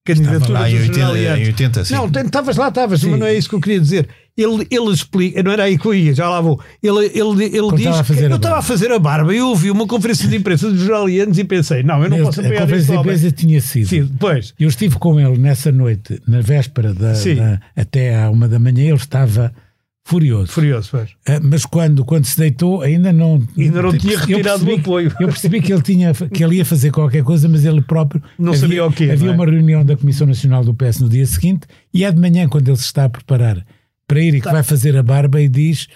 [0.05, 1.43] candidatura Ah, em do 80, General Yanes.
[1.43, 1.93] em 80, sim.
[1.95, 4.07] Não, estavas lá, estavas, mas não é isso que eu queria dizer.
[4.37, 6.61] Ele, ele explica, não era aí que eu ia, já lá vou.
[6.83, 9.33] Ele, ele, ele diz estava a que fazer a eu estava a fazer a barba
[9.33, 12.39] e eu ouvi uma conferência de imprensa dos jornalianos e pensei, não, eu não posso
[12.41, 13.87] a apoiar conferência este de imprensa tinha sido.
[13.87, 14.53] Sim, depois.
[14.59, 17.35] Eu estive com ele nessa noite, na véspera da, Sim.
[17.37, 19.51] da- até à uma da manhã, ele estava
[20.07, 20.51] furioso.
[20.51, 21.09] Furioso, pois.
[21.27, 23.45] Ah, Mas quando, quando se deitou, ainda não.
[23.57, 25.13] Ainda não tinha percebi- retirado o apoio.
[25.19, 28.21] Eu percebi que ele, tinha, que ele ia fazer qualquer coisa, mas ele próprio.
[28.39, 29.33] Não havia, sabia o quê, Havia é?
[29.33, 32.67] uma reunião da Comissão Nacional do PS no dia seguinte e é de manhã, quando
[32.69, 33.65] ele se está a preparar
[34.07, 34.49] para ir e Tá.
[34.49, 35.87] que vai fazer a barba, e diz: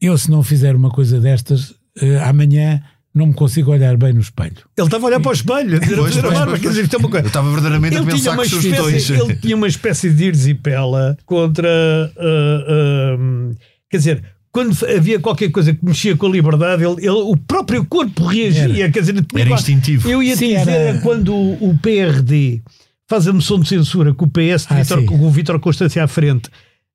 [0.00, 2.80] Eu, se não fizer uma coisa destas, eh, amanhã
[3.18, 4.56] não me consigo olhar bem no espelho.
[4.76, 6.50] Ele estava a olhar para o espelho, a dizer, a Pois, fazer a pois, barba,
[6.52, 7.26] pois, quer dizer, isto é uma Eu coisa.
[7.26, 8.94] estava verdadeamente a Ele tinha, pensar sugestões.
[9.02, 11.68] espécie, ele tinha uma espécie de irzipela contra.
[12.16, 13.54] ah, ah,
[13.90, 17.84] quer dizer, quando havia qualquer coisa que mexia com a liberdade, ele, ele- o próprio
[17.84, 18.90] corpo reagia.
[18.90, 20.08] Quer dizer, Era instintivo.
[20.08, 22.62] Eu ia Sim, dizer era- quando o, o PRD
[23.08, 25.04] faz a moção de censura que o PS, Ah, sim.
[25.06, 26.50] com o Vítor Constância à frente,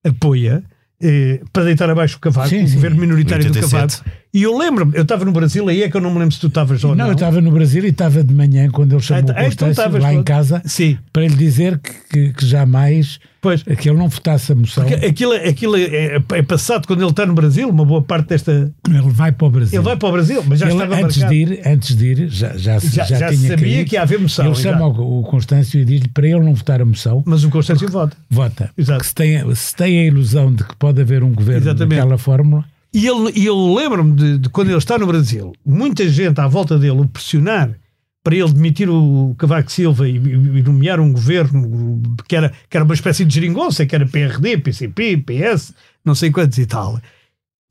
[0.05, 0.63] apoia.
[1.05, 2.75] eh, para deitar abaixo o Cavaco, Sim, o sim.
[2.75, 3.97] governo minoritário do 87.
[3.97, 6.33] Cavaco, E eu lembro-me, eu estava no Brasil, aí é que eu não me lembro
[6.33, 7.03] se tu estavas ou não.
[7.03, 9.43] Não, eu estava no Brasil e estava de manhã quando ele chamou Ah, o então
[9.45, 13.61] Constâncio estavas lá em casa Sim, para lhe dizer que, que- que jamais pois.
[13.61, 14.85] que ele não votasse a moção.
[14.85, 18.71] Porque aquilo, aquilo é, é passado quando ele está no Brasil, uma boa parte desta.
[18.89, 19.77] Ele vai para o Brasil.
[19.79, 21.33] Ele vai para o Brasil, mas já Ele, estava antes, marcado.
[21.35, 23.89] de ir, antes de ir, já, já, Já, já, já tinha sabia caído.
[23.89, 24.45] que ia haver moção.
[24.47, 27.51] Ele chama o, o Constâncio e diz-lhe para ele não votar a moção, Mas o
[27.51, 28.17] Constâncio vota.
[28.31, 28.71] vota.
[28.75, 29.05] Exato.
[29.05, 31.97] Se tem, se tem a ilusão de que pode haver um governo Exatamente.
[31.99, 36.07] daquela fórmula, E ele, e eu lembro-me de, de quando ele está no Brasil, muita
[36.07, 37.71] gente à volta dele o pressionar
[38.23, 42.85] para ele demitir o Cavaco Silva e, e- nomear um governo que era, que era
[42.85, 45.73] uma espécie de geringonça, que era PRD, PCP, PS,
[46.05, 47.01] não sei quantos e tal.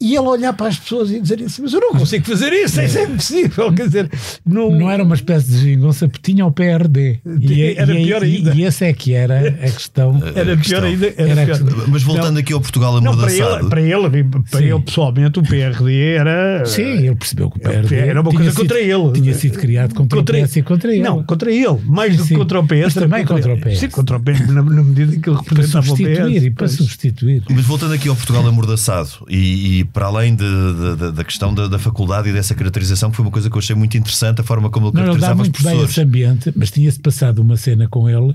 [0.03, 2.81] E ele olhar para as pessoas e dizer assim, mas eu não consigo fazer isso,
[2.83, 3.73] isso é impossível.
[3.73, 4.11] Quer dizer,
[4.45, 7.21] não, não era uma espécie de geringonça, porque tinha o PRD.
[7.41, 8.55] E, Era e, pior e- ainda.
[8.55, 10.21] E essa é que era a questão.
[10.35, 10.85] era a pior questão.
[10.85, 11.07] ainda.
[11.17, 11.59] Era Era pior.
[11.59, 11.85] questão.
[11.89, 13.61] Mas voltando aqui ao Portugal Não, para amordaçado.
[13.61, 14.65] ele, para ele, para Sim.
[14.65, 16.65] ele pessoalmente, o PRD era.
[16.67, 19.13] Sim, ele percebeu que o PRD Era uma coisa sido- contra ele.
[19.13, 21.03] Tinha sido criado contra, Contra o PS e contra ele.
[21.03, 21.79] Não, contra ele.
[21.85, 22.83] Mais do que contra o PS.
[22.85, 23.79] Mas também contra o PS.
[23.79, 26.03] Sim, contra o PS, na, na medida em que ele representava o PS.
[26.03, 27.43] substituir e para substituir.
[27.51, 31.67] Mas voltando aqui ao Portugal amordaçado e, e para além de- de- da questão da,
[31.69, 34.45] da faculdade e dessa caracterização, que foi uma coisa que eu achei muito interessante, a
[34.45, 35.91] forma como ele Não, caracterizava os muito bem professores.
[35.91, 38.35] esse ambiente, mas tinha-se passado uma cena com ele,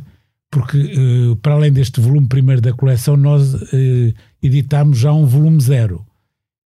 [0.52, 5.60] porque eh, para além deste volume primeiro da coleção, nós eh, editámos já um volume
[5.62, 6.06] zero.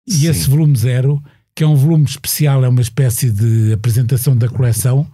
[0.07, 0.27] E Sim.
[0.27, 1.21] esse volume zero,
[1.55, 5.07] que é um volume especial, é uma espécie de apresentação da coleção,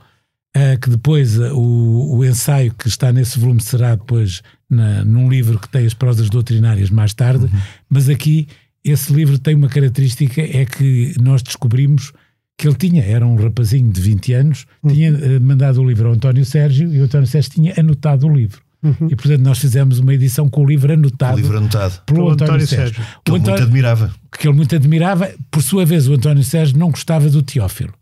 [0.56, 5.60] eh, que depois o, o ensaio que está nesse volume será depois na- num livro
[5.60, 7.60] que tem as prosas doutrinárias mais tarde, Uhum.
[7.90, 8.48] mas aqui
[8.92, 12.12] esse livro tem uma característica, é que nós descobrimos
[12.58, 14.92] que ele tinha, era um rapazinho de 20 anos, Uhum.
[14.94, 18.36] tinha eh, mandado o livro ao António Sérgio e o António Sérgio tinha anotado o
[18.36, 18.62] livro.
[19.10, 22.02] E portanto nós fizemos uma edição com o livro anotado O livro anotado.
[22.06, 22.96] pelo Pelo António, António Sérgio.
[22.96, 23.14] Sérgio.
[23.26, 24.16] Que O ele muito António- admirava.
[24.40, 25.32] que ele muito admirava.
[25.52, 27.94] Por sua vez, o António Sérgio não gostava do Teófilo.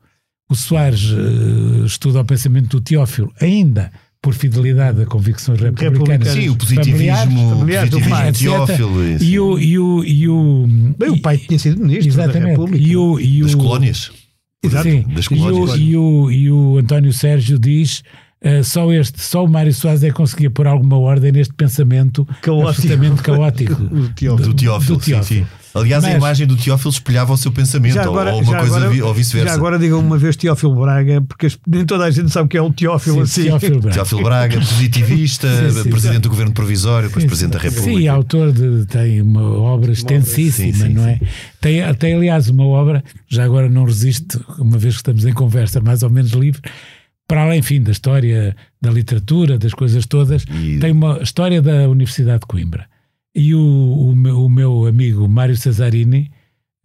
[0.50, 3.92] O Soares eh, estuda o pensamento do Teófilo, ainda
[4.26, 6.30] por fidelidade a convicções republicanas.
[6.30, 9.24] Sim, o positivismo, o familiares do positivismo teófilo.
[9.24, 10.66] E o, e o, e o,
[10.98, 12.50] Bem, o pai tinha sido ministro da exatamente.
[12.50, 12.84] República.
[12.84, 14.12] E o, e o, das colónias.
[14.64, 14.90] Exato.
[14.90, 15.80] Sim, das e o, colónias.
[15.80, 18.02] e, o, e o António Sérgio diz
[18.42, 22.26] eh, só este, só o Mário Soares é que conseguia pôr alguma ordem neste pensamento
[22.42, 22.68] Caótico.
[22.68, 23.74] absolutamente caótico.
[23.94, 24.50] O Teófilo.
[24.50, 25.42] Do Teófilo, do sim, Teófilo.
[25.42, 25.48] sim.
[25.76, 29.06] Aliás, a Mas- imagem do Teófilo espelhava o seu pensamento, agora, ou, uma coisa agora-
[29.06, 29.50] ou vice-versa.
[29.50, 32.62] Já agora digam uma vez Teófilo Braga, porque nem toda a gente sabe que é
[32.62, 33.44] o Teófilo Sim, assim.
[33.50, 33.94] Teófilo Braga.
[33.96, 35.90] Teófilo Braga, positivista, Sim, sim.
[35.90, 38.00] presidente do governo provisório, depois presidente da República.
[38.00, 41.20] Sim, autor de, tem uma obra extensíssima, sim, sim, não é?
[41.60, 45.82] Tem, tem, aliás, uma obra, já agora não resiste, uma vez que estamos em conversa
[45.82, 46.62] mais ou menos livre,
[47.28, 51.90] para além, enfim, da história da literatura, das coisas todas, E- tem uma história da
[51.90, 52.86] Universidade de Coimbra.
[53.36, 56.32] E o, o, meu, o meu amigo Mário Cesarini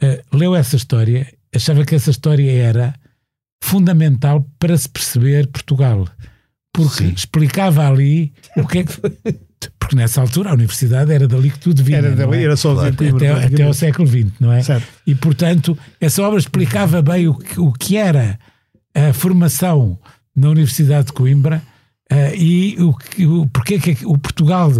[0.03, 2.95] eh, leu essa história, achava que essa história era
[3.63, 6.09] fundamental para se perceber Portugal.
[6.73, 7.13] Porque Sim.
[7.15, 8.95] explicava ali o que é que.
[9.79, 11.99] Porque nessa altura a universidade era dali que tudo vinha.
[11.99, 12.45] Era dali, é?
[12.45, 12.95] era só Claro.
[12.95, 14.63] até, até ao século XX, não é?
[14.63, 14.87] Certo.
[15.07, 18.39] E portanto, essa obra explicava bem o que, o que era
[18.95, 19.99] a formação
[20.35, 21.63] na Universidade de Coimbra
[22.11, 22.95] eh, e o,
[23.43, 24.73] o porquê que o Portugal,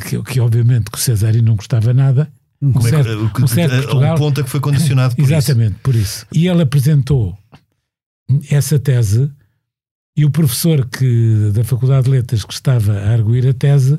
[0.00, 2.30] que, que obviamente que o Cesari não gostava nada,
[2.62, 4.50] um Como é que- certo, o que- um a- a- Portugal, o ponto é que
[4.50, 5.32] foi condicionado por isso.
[5.32, 6.26] Exatamente, por isso.
[6.34, 7.36] E ele apresentou
[8.50, 9.30] essa tese
[10.16, 13.98] e o professor que, da Faculdade de Letras que estava a arguir a tese,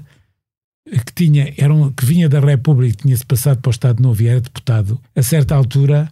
[1.05, 4.27] que, tinha, era um, que vinha da República, tinha-se passado para o Estado Novo e
[4.27, 6.11] era deputado, a certa altura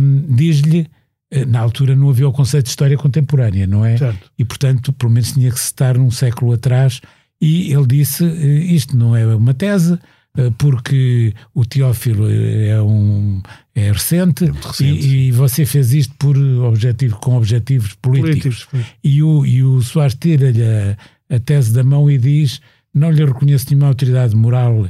[0.00, 0.88] hum, diz-lhe,
[1.30, 3.96] eh, na altura não havia o conceito de história contemporânea, não é?
[3.96, 4.30] Certo.
[4.38, 7.00] e portanto pelo menos tinha que se estar um século atrás
[7.42, 9.98] e ele disse eh, isto não é uma tese
[10.38, 13.42] eh, porque o Teófilo eh, é um
[13.74, 15.06] é recente, muito recente.
[15.06, 18.96] E, e você fez isto por objetivo com objetivos políticos, Políticos.
[19.02, 20.96] e o e o Soares tira-lhe a,
[21.34, 22.60] a tese da mão e diz
[22.94, 24.88] não lhe reconheço nenhuma autoridade moral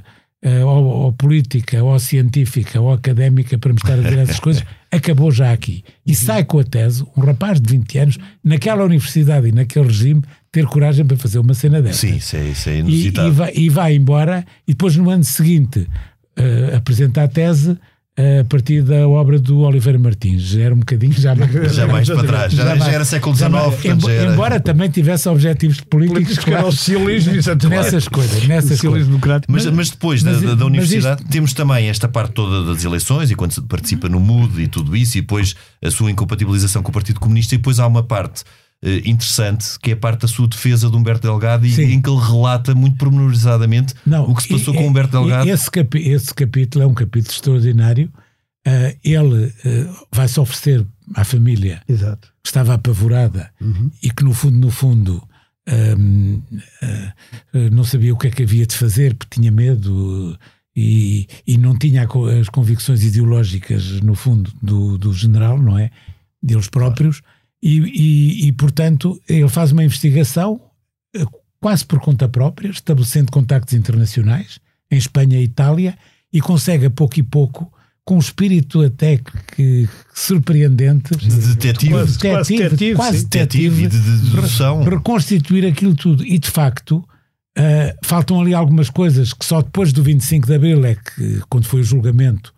[0.65, 5.31] ou, ou política, ou científica, ou académica para me estar a dizer essas coisas, acabou
[5.31, 5.85] já aqui.
[6.05, 10.21] E sai com a tese, um rapaz de 20 anos, naquela universidade e naquele regime,
[10.53, 12.01] ter coragem para fazer uma cena dessa.
[12.07, 13.29] Sim, isso é, isso é E, inusitado.
[13.29, 15.88] e vai, e vai embora, e depois no ano seguinte
[16.37, 17.77] eh, apresenta a tese
[18.19, 20.43] eh, a partir da obra do Oliveira Martins.
[20.43, 23.35] Já era um bocadinho já mais, Já mais para trás, já, já mais- era século
[23.35, 24.33] já XIX, portanto já era.
[24.35, 27.79] Embora também tivesse objetivos políticos, Políticos era o claro, socialismo, exatamente.
[27.85, 29.07] nessas coisas, nessas Socialismo coisas.
[29.09, 29.51] democrático.
[29.51, 33.35] Mas, mas depois mas da, da- universidade temos também esta parte toda das eleições e
[33.35, 36.93] quando se participa no MUD e tudo isso, e depois a sua incompatibilização com o
[36.93, 38.43] Partido Comunista, e depois há uma parte
[39.05, 41.83] interessante que é a parte da sua defesa de Humberto Delgado e Sim.
[41.92, 45.21] em que ele relata muito pormenorizadamente Não, o que se passou e- com Humberto e-
[45.21, 45.49] Delgado.
[45.49, 48.11] Esse, capi- esse capítulo é um capítulo extraordinário
[48.66, 52.29] uh, ele uh, vai-se oferecer à família Exato.
[52.42, 53.90] que estava apavorada Uhum.
[54.03, 55.23] e que no fundo, no fundo,
[55.99, 56.42] hum,
[56.83, 60.37] uh, não sabia o que é que havia de fazer, porque tinha medo
[60.75, 62.03] e, e não tinha
[62.40, 65.90] as convicções ideológicas, no fundo, do, do general, não é?
[66.42, 67.21] Deles próprios.
[67.62, 70.61] E, e, e, portanto, ele faz uma investigação
[71.61, 74.59] quase por conta própria, estabelecendo contactos internacionais
[74.90, 75.96] em Espanha e Itália
[76.33, 77.72] e consegue a pouco e pouco
[78.05, 83.88] com um espírito até que, que surpreendente de detetive, quase, quase detetive, quase detetive, detetive
[83.88, 84.83] de dedução.
[84.83, 86.27] reconstituir aquilo tudo.
[86.27, 90.85] E de facto uh, faltam ali algumas coisas que só depois do 25 de Abril
[90.85, 92.53] é que quando foi o julgamento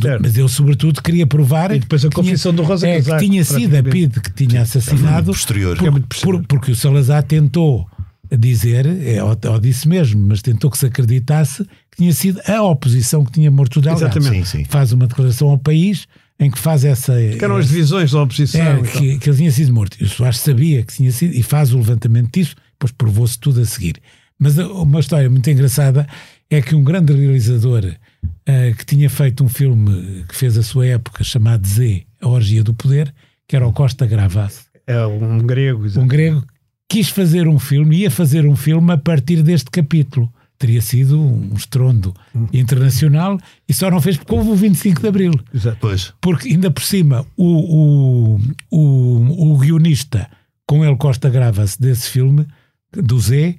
[0.00, 0.22] Certo.
[0.22, 3.28] mas ele sobretudo queria provar E depois a confissão tinha, do Rosa é, Casaco, que
[3.28, 5.76] tinha sido a PIDE que tinha assassinado posterior.
[5.76, 7.88] por, É muito por, porque o Salazar tentou
[8.36, 12.62] dizer, é, ou, ou disse mesmo, mas tentou que se acreditasse que tinha sido a
[12.62, 14.18] oposição que tinha morto o Delgado.
[14.18, 14.48] Exatamente.
[14.48, 14.64] Sim, sim.
[14.68, 16.06] Faz uma declaração ao país
[16.38, 17.14] em que faz essa.
[17.14, 18.60] Que eram as divisões da oposição.
[18.60, 18.82] É, e tal.
[18.84, 19.96] que, que ele tinha sido morto.
[20.00, 23.60] E o Soares sabia que tinha sido e faz o levantamento disso, depois provou-se tudo
[23.60, 23.96] a seguir.
[24.38, 26.06] Mas uh, uma história muito engraçada
[26.50, 27.92] é que um grande realizador
[28.24, 32.62] uh, que tinha feito um filme que fez a sua época chamado Z, A Orgia
[32.64, 33.12] do Poder,
[33.46, 35.86] que era o Costa Gravas, É um grego.
[35.86, 36.04] exato.
[36.04, 36.44] um grego,
[36.88, 40.32] quis fazer um filme, ia fazer um filme a partir deste capítulo.
[40.58, 42.12] Teria sido um estrondo
[42.52, 45.32] internacional e só não fez porque houve o 25 de Abril.
[45.54, 45.78] Exato.
[45.80, 46.12] Pois.
[46.20, 50.28] Porque ainda por cima, o, o, o, o guionista
[50.66, 52.44] com ele Costa Gravas desse filme,
[52.92, 53.56] do Z,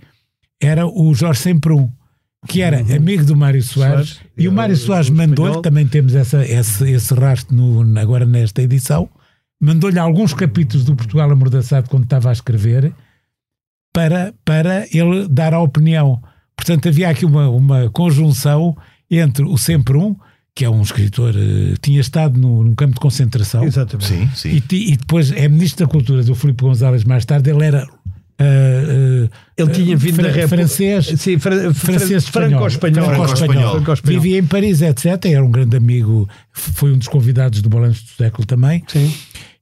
[0.62, 1.90] era o Jorge Semprum,
[2.48, 6.46] que era amigo do Mário Soares, Soares, e o Mário Soares mandou-lhe, também temos essa,
[6.46, 9.10] esse, esse rastro no, agora nesta edição,
[9.62, 12.94] mandou-lhe alguns capítulos do Portugal Amordaçado quando estava a escrever,
[13.94, 16.22] para, para ele dar a opinião.
[16.56, 18.78] Portanto, havia aqui uma, uma conjunção
[19.10, 20.16] entre o Sempre Um,
[20.56, 24.08] que é um escritor, eh, tinha estado no, num campo de concentração, Exatamente.
[24.08, 24.64] Sim, sim.
[24.72, 27.88] e, e depois é Ministro da Cultura do Filipe Gonzalez mais tarde, ele era
[28.40, 30.48] ah, Ele tinha vindo Fra- da República.
[30.68, 33.06] francês, Sim, fran- francês fran- franco-espanhol.
[33.06, 33.72] Franco-espanhol.
[33.76, 34.22] Franco-espanhol.
[34.22, 35.06] vivia em Paris, etc.
[35.26, 39.14] Era um grande amigo, foi um dos convidados do Balanço do Século também, Sim.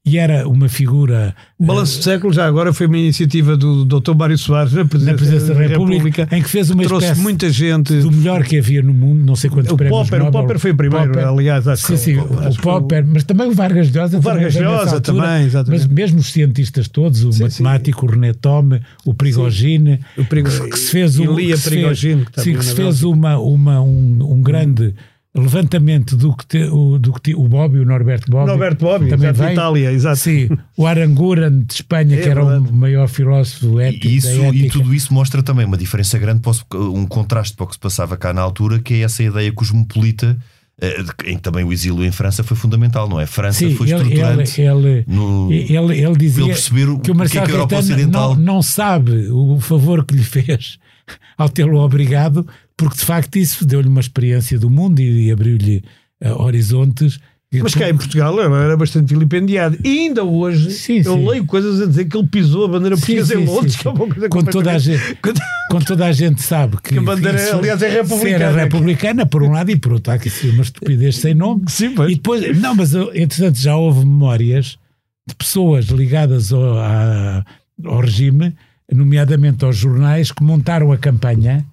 [0.08, 4.14] E era uma figura O Balanço do Século já agora foi uma iniciativa do Dr.
[4.16, 7.94] Mário Soares na presidência, presidência da República, em que fez uma trouxe espécie muita gente.
[8.00, 10.42] do melhor que havia no mundo, não sei quantos O prémios Popper, o Nobel.
[10.42, 11.28] Popper foi o primeiro, Popper.
[11.28, 14.18] aliás, acho Sim, que sim, o o, Popper, que Popper, mas também o Vargas Llosa.
[14.18, 15.02] O Vargas Llosa altura.
[15.02, 15.82] também, exatamente.
[15.82, 20.50] Mas mesmo os cientistas todos, o Sim, matemático, o René Tome, o Prigogine, O Prigo-
[20.50, 23.02] que, que se fez, um, Lia que se Prigogine, fez, que sim, que se fez
[23.02, 23.08] Bélgica.
[23.10, 24.94] uma, uma, um, um grande
[25.42, 28.48] levantamento do que, te, o, do que te- o Bobbio, o Norberto Bobbio.
[28.48, 29.54] Norberto Bobbio, também exato, veio.
[29.54, 30.18] Itália, exato.
[30.18, 32.70] Sim, o Aranguren de Espanha, É que era verdade.
[32.72, 36.42] o maior filósofo ético E, isso, da e tudo isso mostra também uma diferença grande,
[36.74, 40.38] um contraste para o que se passava cá na altura, que é essa ideia cosmopolita,
[40.80, 43.26] eh, em que também o exílio em França foi fundamental, não é?
[43.26, 47.02] França Sim, foi estruturante ele, ele, no, ele, ele dizia ele perceber o que o
[47.02, 50.24] que é Marcelo que a Europa Caetano Ocidental- não, não sabe o favor que lhe
[50.24, 50.78] fez
[51.38, 55.84] ao tê-lo obrigado, porque de facto isso deu-lhe uma experiência do mundo e, e abriu-lhe
[56.22, 57.20] eh, horizontes.
[57.64, 59.78] Mas cá em Portugal era bastante vilipendiado.
[59.82, 61.26] E ainda hoje Sim, eu sim.
[61.30, 63.92] leio coisas a dizer que ele pisou a bandeira portuguesa sim, em Londres, que é
[63.92, 67.38] uma coisa com toda a gente, Quando- toda a gente sabe que, Que a bandeira,
[67.42, 68.44] isso aliás, é republicana.
[68.44, 71.64] Era republicana, por um lado, e por outro, há que ser uma estupidez sem nome.
[71.70, 72.12] Sim, pois.
[72.12, 74.78] E depois, não, mas entretanto já houve memórias
[75.26, 77.46] de pessoas ligadas ao, à-
[77.86, 78.54] ao regime,
[78.92, 81.66] nomeadamente aos jornais, que montaram a campanha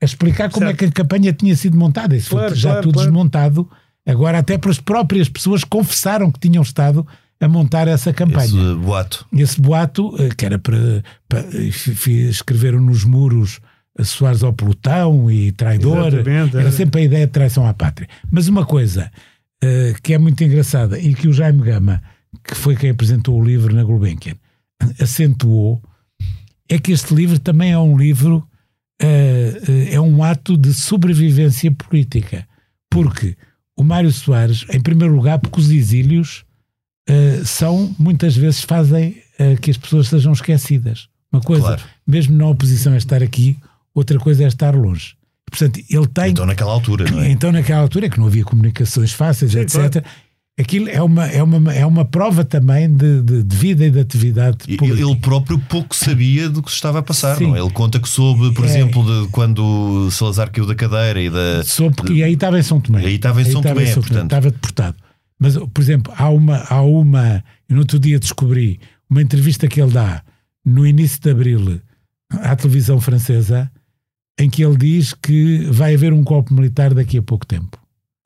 [0.00, 0.74] a explicar como Certo.
[0.74, 2.14] é que a campanha tinha sido montada.
[2.16, 3.10] Isso Claro, foi já claro, tudo claro.
[3.10, 3.68] desmontado.
[4.06, 7.06] Agora, até pelas próprias pessoas confessaram que tinham estado
[7.40, 9.26] a montar essa campanha esse boato.
[9.32, 13.60] esse boato, eh, que era para, para fi- escreveram nos muros
[13.98, 16.72] eh, Soares ao pelotão e traidor, Exatamente, era era.
[16.72, 18.08] sempre a ideia de traição à pátria.
[18.30, 19.10] Mas uma coisa
[19.62, 22.02] eh, que é muito engraçada e que o Jaime Gama,
[22.42, 24.34] que foi quem apresentou o livro na Gulbenkian,
[25.00, 25.82] acentuou,
[26.68, 28.46] é que este livro também é um livro,
[29.00, 32.46] eh, é um ato de sobrevivência política.
[32.90, 33.36] Porque
[33.76, 36.44] o Mário Soares, em primeiro lugar, porque os exílios
[37.10, 41.08] Uh, são, muitas vezes, fazem uh, que as pessoas sejam esquecidas.
[41.32, 41.82] Uma coisa, Claro.
[42.06, 43.56] mesmo na oposição é estar aqui,
[43.94, 45.14] outra coisa é estar longe.
[45.50, 46.32] Portanto, ele tem.
[46.32, 47.30] Então naquela altura, não é?
[47.30, 50.04] Então, naquela altura, que não havia comunicações fáceis, Sim, etc.,
[50.58, 54.00] aquilo é uma, é, uma, é uma prova também de, de, de vida e de
[54.00, 55.00] atividade política.
[55.02, 57.48] Ele próprio pouco sabia do que se estava a passar, Sim.
[57.48, 57.60] não é?
[57.60, 58.68] Ele conta que soube, por É.
[58.68, 61.62] exemplo, de quando Salazar caiu da cadeira e da.
[61.64, 63.02] Soube porque- e aí estava em São Tomé.
[63.02, 64.24] E aí estava em São Tomé, portanto.
[64.24, 64.96] Estava deportado.
[65.38, 67.44] Mas, por exemplo, há uma, há uma.
[67.68, 70.22] Eu no outro dia descobri uma entrevista que ele dá
[70.64, 71.80] no início de abril
[72.40, 73.70] à televisão francesa,
[74.38, 77.78] em que ele diz que vai haver um golpe militar daqui a pouco tempo.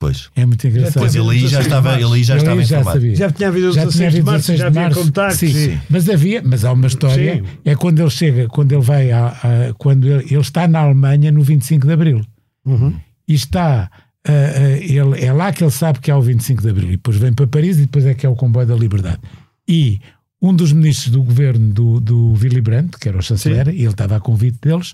[0.03, 0.29] Pois.
[0.35, 0.99] É muito engraçado.
[1.01, 2.99] Pois ele aí já estava, ele aí já estava já informado.
[2.99, 3.15] sabia.
[3.15, 5.39] Já tinha havido o Já 16 tinha de havido março, 16 já de havia contactos.
[5.39, 5.79] Sim, sim.
[5.89, 7.35] Mas havia, mas há uma história.
[7.37, 7.43] Sim.
[7.63, 11.31] É quando ele chega, quando ele vai a, a- quando ele, ele está na Alemanha
[11.31, 12.21] no 25 de Abril.
[12.65, 12.93] Uhum.
[13.27, 13.89] E está.
[14.27, 16.87] ah, ah, ele, é lá que ele sabe que há o 25 de Abril.
[16.89, 19.19] E depois vem para Paris e depois é que é o comboio da liberdade.
[19.65, 20.01] E
[20.41, 23.87] um dos ministros do governo do, do Willy Brandt, que era o chanceler, e ele
[23.87, 24.93] estava a convite deles,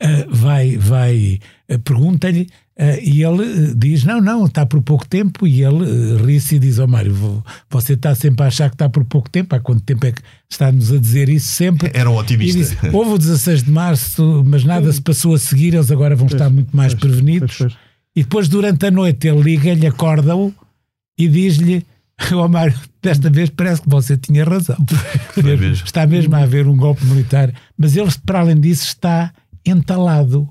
[0.00, 1.38] ah, vai, vai
[1.84, 2.48] pergunta-lhe
[2.78, 5.46] ah, e ele ah, diz: Não, não, está por pouco tempo.
[5.46, 8.74] E ele ah, ri-se e diz: Ó Mário, vo- você está sempre a achar que
[8.74, 9.54] está por pouco tempo.
[9.54, 10.20] Há quanto tempo é que
[10.50, 11.90] está-nos a dizer isso sempre?
[11.94, 12.58] Era um otimista.
[12.58, 16.26] disse, houve o 16 de março, mas nada se passou a seguir, eles agora vão
[16.26, 17.56] estar muito mais prevenidos.
[17.56, 17.84] Pois, pois.
[18.16, 20.52] E depois, durante a noite, ele liga-lhe, acorda-o
[21.16, 21.86] e diz-lhe:
[22.32, 24.76] Ó Mário, desta vez parece que você tinha razão.
[25.42, 25.84] mesmo.
[25.84, 27.52] Está mesmo a haver um golpe militar.
[27.78, 29.32] Mas ele, para além disso, está
[29.64, 30.48] entalado.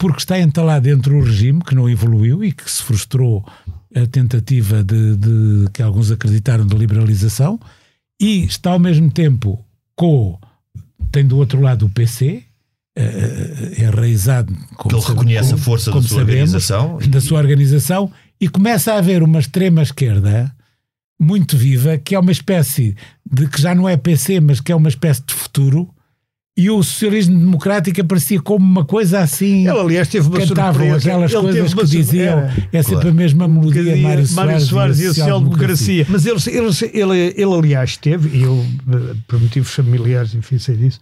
[0.00, 3.44] Porque está entalado entre o regime, que não evoluiu e que se frustrou
[3.94, 7.60] a tentativa de, de- que alguns acreditaram de liberalização,
[8.20, 9.62] e está ao mesmo tempo
[9.94, 10.38] com.
[11.12, 12.42] Tem do outro lado o PC,
[12.96, 14.52] eh, é enraizado.
[14.76, 16.98] como Que ele sabe- reconhece a como- força da sua sabemos, organização.
[17.08, 20.50] da sua organização e começa a haver uma extrema esquerda
[21.20, 22.96] muito viva que é uma espécie
[23.30, 25.92] de que já não é PC mas que é uma espécie de futuro
[26.56, 30.96] e o socialismo democrático aparecia como uma coisa assim Ele, aliás, teve uma cantavam surpresa.
[30.98, 32.68] aquelas Ele coisas que diziam era.
[32.72, 33.08] é sempre Claro.
[33.08, 36.06] a mesma melodia Bocadinho, Mário Soares, Soares e a social-democracia.
[36.08, 40.76] Mas ele, ele, ele, ele, aliás, teve, e eu, eh, por motivos familiares, enfim, sei
[40.76, 41.00] disso,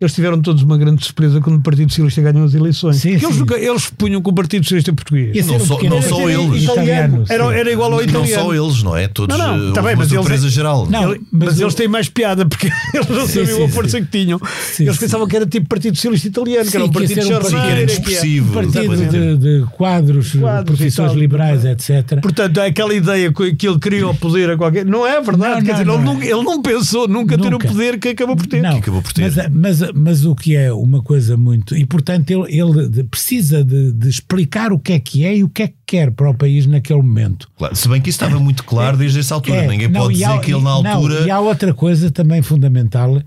[0.00, 2.96] eles tiveram todos uma grande surpresa quando o Partido Socialista ganhou as eleições.
[2.96, 3.38] Sim, Eles, sim.
[3.40, 5.46] nunca- eles punham com o Partido Socialista português.
[5.46, 6.62] Não um só- não só eles.
[6.62, 8.42] italiano, Era, era igual ao Não italiano.
[8.44, 9.08] só eles, não é?
[9.08, 9.36] Todos.
[9.36, 10.86] Não, não, tá bem, uma mas eles- surpresa geral.
[10.88, 13.68] Não, mas mas o- eles têm mais piada porque eles não Sim, sabiam sim, a
[13.68, 14.04] força sim.
[14.04, 14.38] que tinham.
[14.72, 15.00] Sim, eles sim.
[15.00, 17.56] pensavam que era tipo Partido Socialista Italiano, que era um partido ser um partido- que
[17.56, 18.52] era que é- inexpressivo.
[18.54, 22.20] partido de, de quadros, Quadros profissões liberais, etc.
[22.22, 24.86] Portanto, é aquela ideia que ele queria o poder a qualquer.
[24.86, 25.56] Não é verdade.
[25.56, 26.04] Não, Quer não, dizer, não ele, é.
[26.14, 28.62] nunca- ele não pensou nunca, ter o poder que acabou por ter.
[28.62, 29.30] Não, acabou por ter.
[29.52, 31.76] Mas, mas, o que é uma coisa muito.
[31.76, 35.48] E portanto ele, ele precisa de, de explicar o que é que é e o
[35.48, 37.50] que é que quer para o país naquele momento.
[37.56, 39.58] Claro, Se bem que isso estava muito claro desde essa altura.
[39.64, 41.20] É, Ninguém não, pode dizer há- que ele na e- não, altura.
[41.26, 43.22] e há outra coisa também fundamental,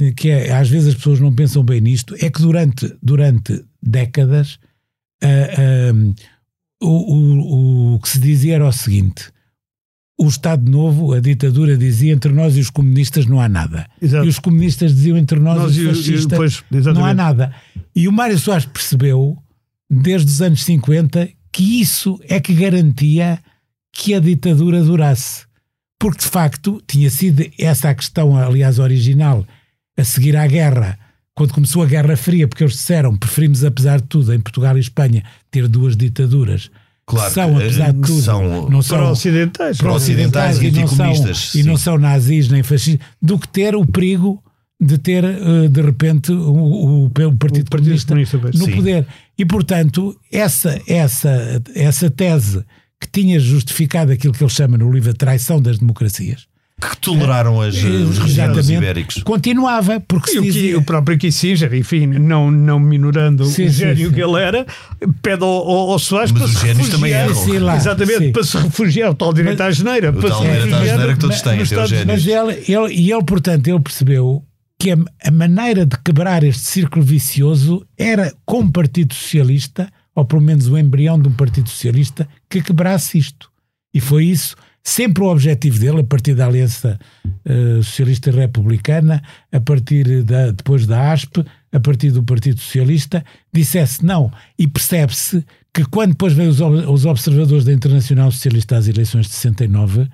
[0.00, 3.64] eh, que é, às vezes as pessoas não pensam bem nisto, é que durante, durante
[3.82, 4.58] décadas
[5.22, 5.92] ah,
[6.82, 9.26] o, o, o que se dizia era o seguinte.
[10.18, 13.86] O Estado Novo, a ditadura dizia entre nós e os comunistas não há nada.
[14.00, 14.24] Exato.
[14.24, 16.62] E os comunistas diziam entre nós, Nós e e- os e fascistas depois,
[16.94, 17.52] não há nada.
[17.94, 19.36] E o Mário Soares percebeu,
[19.90, 23.38] desde os anos 50, que isso é que garantia
[23.92, 25.44] que a ditadura durasse.
[25.98, 29.46] Porque, de facto, tinha sido essa a questão, aliás, original,
[29.96, 30.98] a seguir à guerra,
[31.34, 34.80] quando começou a Guerra Fria, porque eles disseram preferimos, apesar de tudo, em Portugal e
[34.80, 36.70] Espanha, ter duas ditaduras.
[37.16, 39.78] Claro que são, apesar de que tudo, são não são Pró-ocidentais.
[39.78, 41.12] Pró-ocidentais e e não são,
[41.54, 44.42] e não são nazis nem fascistas, do que ter o perigo
[44.80, 48.72] de ter, eh, de repente, o, o- o Partido, O Partido Comunista Comunista, no Sim.
[48.76, 49.06] poder.
[49.38, 52.64] E, portanto, essa, essa, essa tese
[53.00, 56.46] que tinha justificado aquilo que ele chama no livro a traição das democracias,
[56.90, 59.22] que toleraram as, os regimes ibéricos.
[59.22, 63.70] continuava, porque E se o, que, o próprio Kissinger, enfim, não, não minorando Sim, o
[63.70, 64.14] gênio sim.
[64.14, 64.66] que ele era,
[65.22, 67.24] pede ao, ao, ao Soares Mas para os se génios também refugiar.
[67.30, 67.44] erram.
[67.44, 68.32] Sim, lá, Exatamente, sim.
[68.32, 70.10] para se refugiar, o tal direito à geneira.
[70.10, 72.04] O para tal se direito à refugiar geneira que todos têm, até os Estados.
[72.04, 74.44] Mas ele, ele, e ele, portanto, ele percebeu
[74.78, 80.24] que a, a maneira de quebrar este círculo vicioso era com o Partido Socialista, ou
[80.24, 83.48] pelo menos o embrião de um Partido Socialista, que quebrasse isto.
[83.94, 86.98] E foi isso, sempre o objetivo dele, a partir da Aliança
[87.44, 89.22] eh, Socialista Republicana,
[89.52, 94.30] a partir da, depois da ASP, a partir do Partido Socialista, dissesse não.
[94.58, 99.32] E percebe-se que quando depois veio os, os observadores da Internacional Socialista às eleições de
[99.32, 100.08] 69,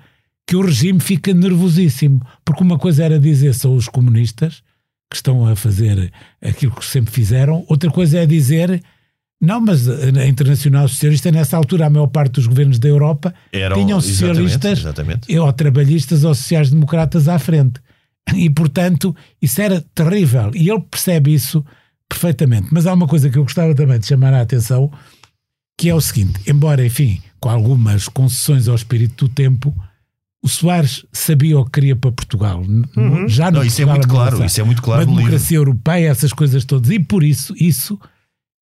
[0.47, 4.63] que o regime fica nervosíssimo, porque uma coisa era dizer são os comunistas
[5.09, 6.11] que estão a fazer
[6.41, 8.81] aquilo que sempre fizeram, outra coisa é dizer
[9.41, 13.75] não, mas a Internacional Socialista nessa altura a maior parte dos governos da Europa Eram,
[13.77, 15.37] tinham exatamente, socialistas exatamente.
[15.37, 17.79] ou trabalhistas ou sociais-democratas à frente.
[18.35, 20.51] E, portanto, isso era terrível.
[20.53, 21.65] E ele percebe isso
[22.07, 22.67] perfeitamente.
[22.71, 24.91] Mas há uma coisa que eu gostava também de chamar a atenção,
[25.77, 29.73] que é o seguinte: embora, enfim, com algumas concessões ao espírito do tempo,
[30.43, 32.63] o Soares sabia o que queria para Portugal.
[32.63, 35.11] N- Já no Não, isso é Portugal muito claro, isso é muito claro Uma no
[35.17, 35.25] livro.
[35.31, 36.89] democracia europeia, essas coisas todas.
[36.91, 37.99] E por isso, isso,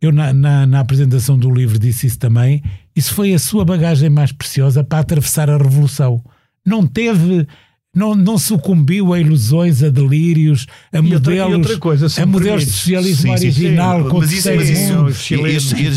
[0.01, 2.61] eu na, na, na apresentação do livro disse isso também,
[2.95, 6.23] isso foi a sua bagagem mais preciosa para atravessar a revolução.
[6.65, 7.47] Não teve
[7.95, 12.71] não, não sucumbiu a ilusões, a delírios, a E modelos, outra coisa, a modelos de
[12.71, 13.61] socialismo Sim, sim, sim.
[13.65, 14.05] original.
[14.05, 14.93] com Mas isso- mas isso-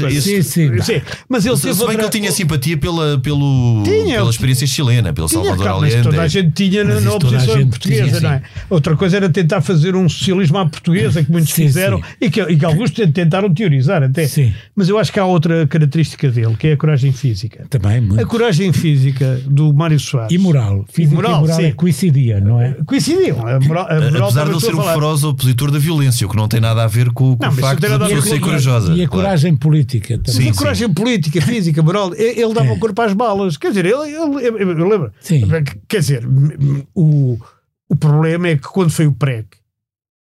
[0.02, 0.20] coisa.
[0.22, 0.80] Sim, sim.
[0.82, 5.12] Sim, mas ele Se bem que ele tinha simpatia pela, pelo, Tinha, pela experiência chilena,
[5.12, 6.02] pelo Tinha, Salvador Allende.
[6.02, 8.42] toda a gente tinha na, Mas na oposição gente portuguesa, tinha, não é?
[8.70, 12.04] Outra coisa era tentar fazer um socialismo à portuguesa, que muitos Sim, fizeram, sim.
[12.20, 14.26] E, que, e que alguns tentaram teorizar até.
[14.26, 14.54] Sim.
[14.74, 17.66] Mas eu acho que há outra característica dele, que é a coragem física.
[17.68, 18.22] Também, muito.
[18.22, 20.32] A coragem física do Mário Soares.
[20.32, 20.86] E moral.
[20.90, 21.64] Física e moral, moral, sim.
[21.64, 22.76] é coincidia, não é?
[22.86, 23.46] Coincidiam.
[23.46, 26.60] A a Apesar de ele ser um feroz opositor da violência, o que não tem
[26.60, 28.92] nada a ver com, com Não, o facto de a pessoa ser corajosa.
[28.92, 29.10] E a claro.
[29.24, 30.42] coragem política também.
[30.42, 32.72] Sim, a coragem política, física, moral, ele dava É.
[32.72, 33.56] o corpo às balas.
[33.56, 35.12] Quer dizer, ele, ele, eu, eu lembro.
[35.20, 35.42] Sim.
[35.88, 36.26] Quer dizer,
[36.94, 37.38] o,
[37.88, 39.46] o problema é que quando foi o PREC,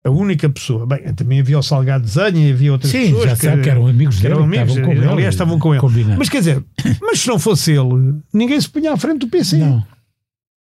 [0.05, 3.35] a única pessoa, bem, também havia o Salgado Desenho e havia outras Sim, pessoas já
[3.35, 4.33] sabe que eram amigos que dele.
[4.33, 5.81] eram que amigos, estavam com ele, aliás, estavam com ele.
[5.81, 6.15] combinando.
[6.17, 6.63] Mas quer dizer,
[7.01, 9.57] mas se não fosse ele, ninguém se punha à frente do PC.
[9.57, 9.83] Não.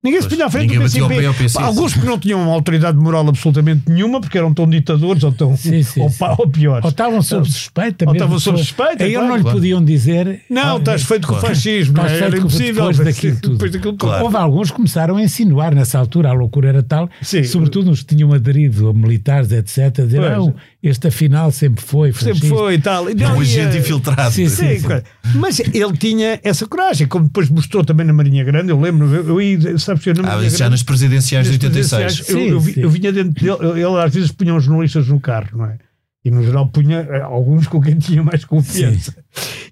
[0.04, 1.16] Ninguém se punha à frente ninguém do PCP.
[1.22, 4.52] pé ao PC, Pá, Alguns que não tinham uma autoridade moral absolutamente nenhuma, porque eram
[4.52, 6.18] tão ditadores ou tão Sim, sim, ou, sim.
[6.18, 6.84] pá, ou piores.
[6.84, 8.06] Ou estavam sob suspeita.
[8.08, 9.58] Ou estavam sob suspeita, A ele claro, não lhe claro.
[9.58, 10.42] podiam dizer.
[10.50, 11.56] Não, ah, estás feito com o Claro.
[11.56, 11.94] fascismo.
[11.94, 12.20] Estás não é?
[12.20, 12.74] feito Era com- impossível.
[12.90, 13.54] depois daquilo tudo.
[13.54, 14.08] Depois daquilo tudo.
[14.10, 14.24] Claro.
[14.26, 17.44] Houve alguns que começaram a insinuar nessa altura, a loucura era tal, Sim.
[17.44, 20.32] sobretudo os que tinham aderido a militares, etc., a dizer, Pois.
[20.36, 22.12] não, este afinal sempre foi.
[22.12, 23.08] Sempre fascista." foi e tal.
[23.08, 24.32] E É não, um e, agente eh, infiltrado.
[24.32, 24.82] sim, Sim, sim.
[24.88, 25.04] claro.
[25.36, 28.72] mas ele tinha essa coragem, como depois mostrou também na Marinha Grande.
[28.72, 32.02] Eu lembro, eu ia, sabes, eu na Ah, já nas presidenciais de nas 86.
[32.02, 32.82] presidenciais, eu, Sim, eu, vi- sim.
[32.82, 35.78] eu vinha dentro dele, ele às vezes punha os jornalistas no carro, não é?
[36.24, 39.16] E no geral punha eh, alguns com quem tinha mais confiança.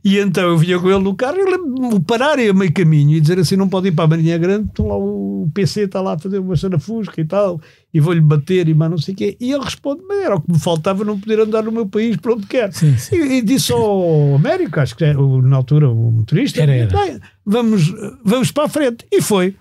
[0.04, 2.74] E então eu vinha com ele no carro e eu lembro-me de parar a meio
[2.74, 6.02] caminho e dizer assim: não pode ir para a Marinha Grande, lá o PC está
[6.02, 7.62] lá a fazer uma cena fusca e tal,
[7.94, 9.38] e vou-lhe bater e mais não sei o quê.
[9.40, 12.18] E ele responde: mas era o que me faltava não poder andar no meu país
[12.18, 12.74] para onde quer.
[12.74, 13.16] Sim, sim.
[13.16, 16.92] E, e disse ao Américo, acho que era, o- na altura o motorista, Era, era.
[16.98, 17.94] "Bem, vamos,
[18.26, 19.06] vamos para a frente.
[19.12, 19.56] E foi.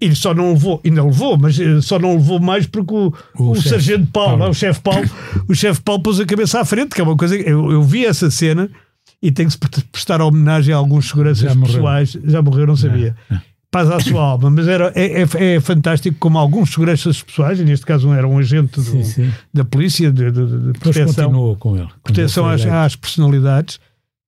[0.00, 3.50] E só não levou, ainda levou, mas eh, só não levou mais porque o, O
[3.50, 4.50] o, chefe sargento Paulo, Paulo.
[4.52, 5.10] o chefe Paulo,
[5.48, 7.36] o chefe Paulo pôs a cabeça à frente, que é uma coisa.
[7.36, 8.70] que- Eu, eu vi essa cena
[9.20, 12.16] e tenho que se pre- prestar homenagem a alguns seguranças Já pessoais.
[12.24, 13.16] Já morreu, não sabia.
[13.70, 17.64] Paz à sua alma, mas era, é, é- é fantástico como alguns seguranças pessoais, e
[17.64, 19.30] neste caso era um agente do- Sim, sim.
[19.52, 21.88] da polícia de, de- de proteção, continuou com ele.
[22.02, 23.78] Proteção ele às, às personalidades,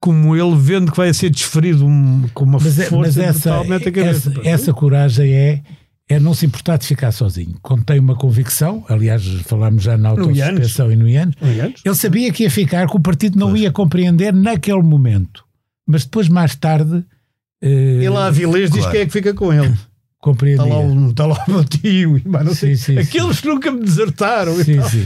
[0.00, 3.50] como ele vendo que vai ser desferido um- com uma Mas, é- força mas essa,
[3.50, 4.30] brutal, mete a cabeça.
[4.30, 5.62] essa, essa coragem é,
[6.08, 7.54] é não se importar de ficar sozinho.
[7.62, 11.36] Quando tem uma convicção, aliás, falámos já na autossuspensão e no IANES,
[11.84, 15.44] ele sabia que ia ficar, que o partido não ia compreender naquele momento.
[15.86, 17.04] Mas depois, mais tarde,
[17.62, 18.92] eh, Ele lá a Vilês diz Claro.
[18.92, 19.74] quem é que fica com ele.
[20.18, 20.62] compreendia.
[20.64, 22.76] Está lá, um, está lá o meu tio e mais não sei.
[22.76, 24.58] Sim, sim, Aqueles que nunca me desertaram.
[24.60, 24.88] e Sim, tal.
[24.88, 24.98] sim.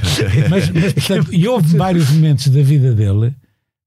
[0.51, 3.33] Mas, mas, portanto, e houve vários momentos da vida dele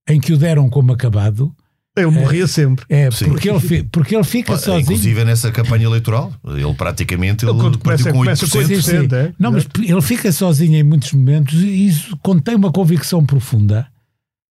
[0.08, 1.53] em que o deram como acabado,
[1.95, 2.86] Ele morria sempre.
[2.89, 3.26] é, Sim.
[3.26, 4.82] porque, ele, porque ele fica sozinho.
[4.82, 8.51] Inclusive nessa campanha eleitoral, ele praticamente ele Ele começa- com começa 8%.
[8.51, 8.97] com Sim, sim.
[9.08, 9.34] 8%, é?
[9.39, 13.88] Não, mas ele fica sozinho em muitos momentos e isso contém uma convicção profunda.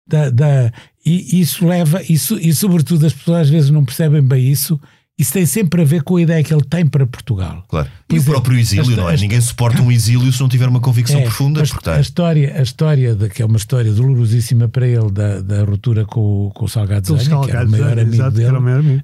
[0.07, 0.72] Da, da-
[1.07, 4.78] e isso leva, isso, e sobretudo as pessoas às vezes não percebem bem isso,
[5.20, 7.64] isso tem sempre a ver com a ideia que ele tem para Portugal.
[7.68, 7.88] Claro.
[8.10, 9.14] E o próprio exílio, esta- não é?
[9.14, 11.60] esta- Ninguém suporta um exílio se não tiver uma convicção É, profunda.
[11.60, 15.64] a, a história, a história de, que é uma história dolorosíssima para ele da, da
[15.64, 18.58] ruptura com, o- com o Salgado Zanha, que era o maior amigo exato, dele, era
[18.58, 19.02] o maior amigo.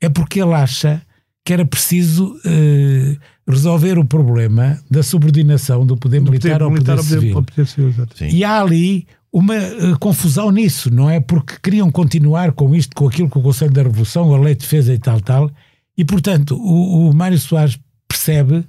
[0.00, 1.02] é porque ele acha
[1.44, 3.16] que era preciso eh,
[3.48, 7.36] resolver o problema da subordinação do poder militar ao Militar poder civil.
[7.38, 8.18] ao poder civil, exato.
[8.18, 8.28] sim.
[8.28, 11.20] E há ali uma eh, confusão nisso, não é?
[11.20, 14.60] Porque queriam continuar com isto, com aquilo, com o Conselho da Revolução, a lei de
[14.60, 15.50] defesa e tal, tal.
[15.96, 18.64] E, portanto, o, o Mário Soares percebe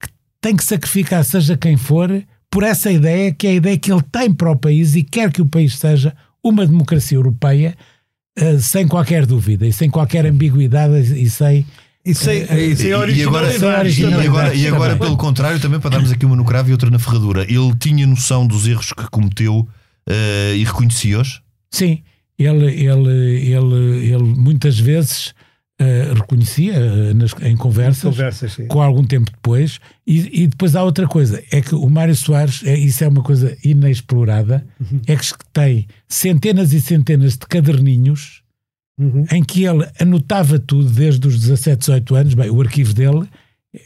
[0.00, 0.08] que
[0.40, 4.02] tem que sacrificar, seja quem for, por essa ideia, que é a ideia que ele
[4.02, 7.74] tem para o país e quer que o país seja uma democracia europeia,
[8.36, 11.64] eh, sem qualquer dúvida e sem qualquer ambiguidade e sem.
[12.04, 16.10] E sem, e sem E- agora, e agora, e agora, pelo contrário, também para darmos
[16.10, 19.68] aqui uma no cravo e outra na ferradura, ele tinha noção dos erros que cometeu
[20.08, 21.42] eh, e reconhecia-os?
[21.70, 22.02] Sim,
[22.38, 25.34] ele, ele, ele, ele muitas vezes
[25.78, 28.02] eh, reconhecia eh, nas- em conversas.
[28.10, 28.66] Conversas, sim.
[28.66, 29.78] com algum tempo depois.
[30.06, 33.22] E, e depois há outra coisa: é que o Mário Soares, é, isso é uma
[33.22, 34.66] coisa inexplorada,
[35.06, 38.40] é que tem centenas e centenas de caderninhos
[39.00, 39.24] Uhum.
[39.32, 42.34] em que ele anotava tudo desde os 17, 18 anos.
[42.34, 43.26] Bem, o arquivo dele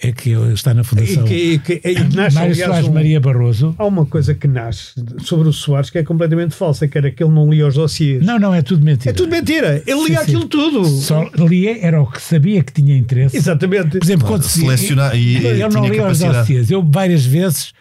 [0.03, 2.93] é que está na E Fundação que, e que- e nasce, Mário aliás, Soares um-
[2.93, 3.75] Maria Barroso.
[3.79, 7.23] Há uma coisa que nasce sobre o Soares que é completamente falsa, que era que
[7.23, 8.25] ele não lia os dossiês.
[8.25, 9.11] Não, não, é tudo mentira.
[9.11, 9.83] É tudo mentira.
[9.87, 10.17] Ele lia Sim, sim.
[10.23, 10.85] aquilo tudo.
[10.87, 13.37] Só lia, era o que sabia que tinha interesse.
[13.37, 13.99] Exatamente.
[13.99, 16.71] Por exemplo, quando se Selecionar e, e Eu não tinha li os dossiês.
[16.71, 17.73] Eu várias vezes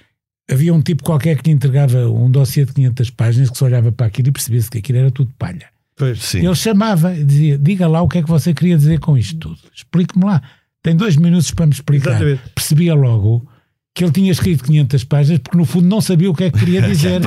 [0.47, 3.91] havia um tipo qualquer que lhe entregava um dossiê de 500 páginas que só olhava
[3.91, 5.65] para aquilo e percebia-se que aquilo era tudo palha.
[5.97, 6.19] Pois.
[6.21, 6.45] Sim.
[6.45, 9.37] Ele chamava e dizia: Diga lá o que é que você queria dizer com isto
[9.39, 9.57] tudo.
[9.75, 10.39] Explique-me lá.
[10.85, 12.11] Tem dois minutos para me explicar.
[12.11, 12.41] Exatamente.
[12.53, 13.43] Percebia logo
[13.91, 16.59] que ele tinha escrito 500 páginas porque no fundo não sabia o que é que
[16.59, 17.21] queria dizer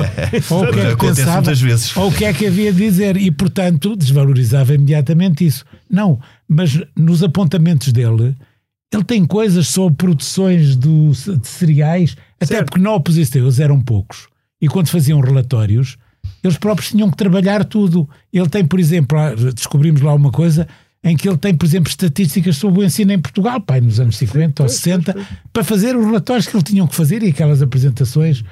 [0.49, 1.97] ou o que é que pensava muitas vezes.
[1.97, 5.65] ou o que é que havia de dizer e portanto desvalorizava imediatamente isso.
[5.89, 8.33] Não, mas nos apontamentos dele
[8.93, 12.67] ele tem coisas sobre produções do, de cereais, até Certo.
[12.67, 14.29] porque na oposição eles eram poucos
[14.61, 15.97] e quando faziam relatórios
[16.41, 18.07] eles próprios tinham que trabalhar tudo.
[18.31, 19.17] Ele tem, por exemplo,
[19.53, 20.65] descobrimos lá uma coisa
[21.03, 24.17] em que ele tem, por exemplo, estatísticas sobre o ensino em Portugal, pai, nos anos
[24.17, 25.15] 50 ou 60,
[25.53, 28.43] para fazer os relatórios que ele tinham que fazer e aquelas apresentações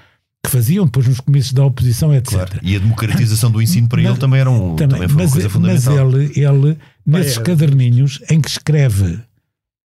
[0.44, 2.32] que faziam depois nos comícios da oposição, etc.
[2.32, 2.60] Claro.
[2.62, 5.32] E a democratização do ensino para Mas- ele também, era um, também, foi uma mas,
[5.32, 6.20] coisa mas fundamental.
[6.20, 7.42] ele, ele nesses é.
[7.42, 9.20] caderninhos em que escreve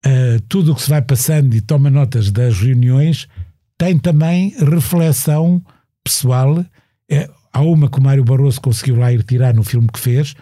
[0.04, 3.28] ah, tudo o que se vai passando e toma notas das reuniões,
[3.76, 5.62] tem também reflexão
[6.02, 6.64] pessoal.
[7.08, 10.34] É, há uma que o Mário Barroso conseguiu lá ir tirar no filme que fez,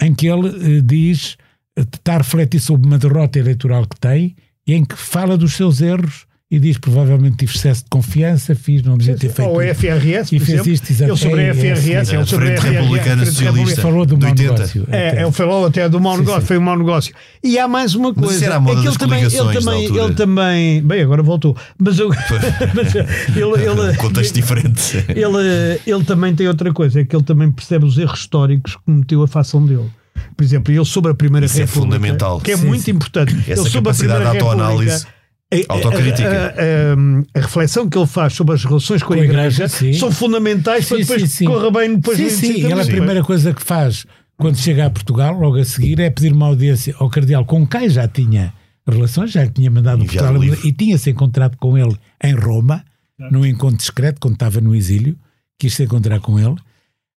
[0.00, 1.36] em que ele eh, diz
[1.76, 4.36] eh, está a refletir sobre uma derrota eleitoral que tem
[4.66, 8.82] e em que fala dos seus erros e diz provavelmente tive excesso de confiança, fiz,
[8.82, 9.80] não devia ter feito Ou a isto.
[9.80, 11.02] FRS, E por fez isto.
[11.02, 13.82] Ele sobre a É, é, FRS, é, ele a sobre a FRS, Republicana Socialista.
[13.82, 14.52] Falou do mau 80.
[14.52, 14.88] negócio.
[14.90, 17.14] É, é, falou até do mau negócio, foi um mau negócio.
[17.44, 18.50] E há mais uma coisa.
[18.50, 20.82] a é que ele também, ele também, ele também.
[20.82, 21.54] Bem, agora voltou.
[21.78, 22.08] Mas, eu,
[22.74, 25.04] mas ele, ele, Um contexto diferente.
[25.08, 28.82] ele, ele também tem outra coisa, é que ele também percebe os erros históricos que
[28.86, 29.90] cometeu a facção dele.
[30.36, 32.40] Por exemplo, ele sobre a Primeira Isso é República, fundamental.
[32.40, 32.92] que é Sim, muito sim.
[32.92, 33.34] importante.
[33.34, 35.17] Essa ele sobre a capacidade de Primeira autoanálise, República,
[35.52, 36.28] a- a- autocrítica.
[36.28, 39.64] A, a- a reflexão que ele faz sobre as relações com, Com a a Igreja,
[39.64, 41.44] Igreja, são fundamentais para Sim, depois sim, sim.
[41.46, 44.04] corra bem depois sim, sim, 25 de ele a primeira coisa que faz
[44.36, 47.88] quando chega a Portugal, logo a seguir, é pedir uma audiência ao cardeal com quem
[47.88, 48.52] já tinha
[48.86, 52.84] relações, já tinha mandado Portugal e tinha-se encontrado com ele em Roma,
[53.32, 55.16] num encontro discreto, quando estava no exílio,
[55.58, 56.54] quis se encontrar com ele,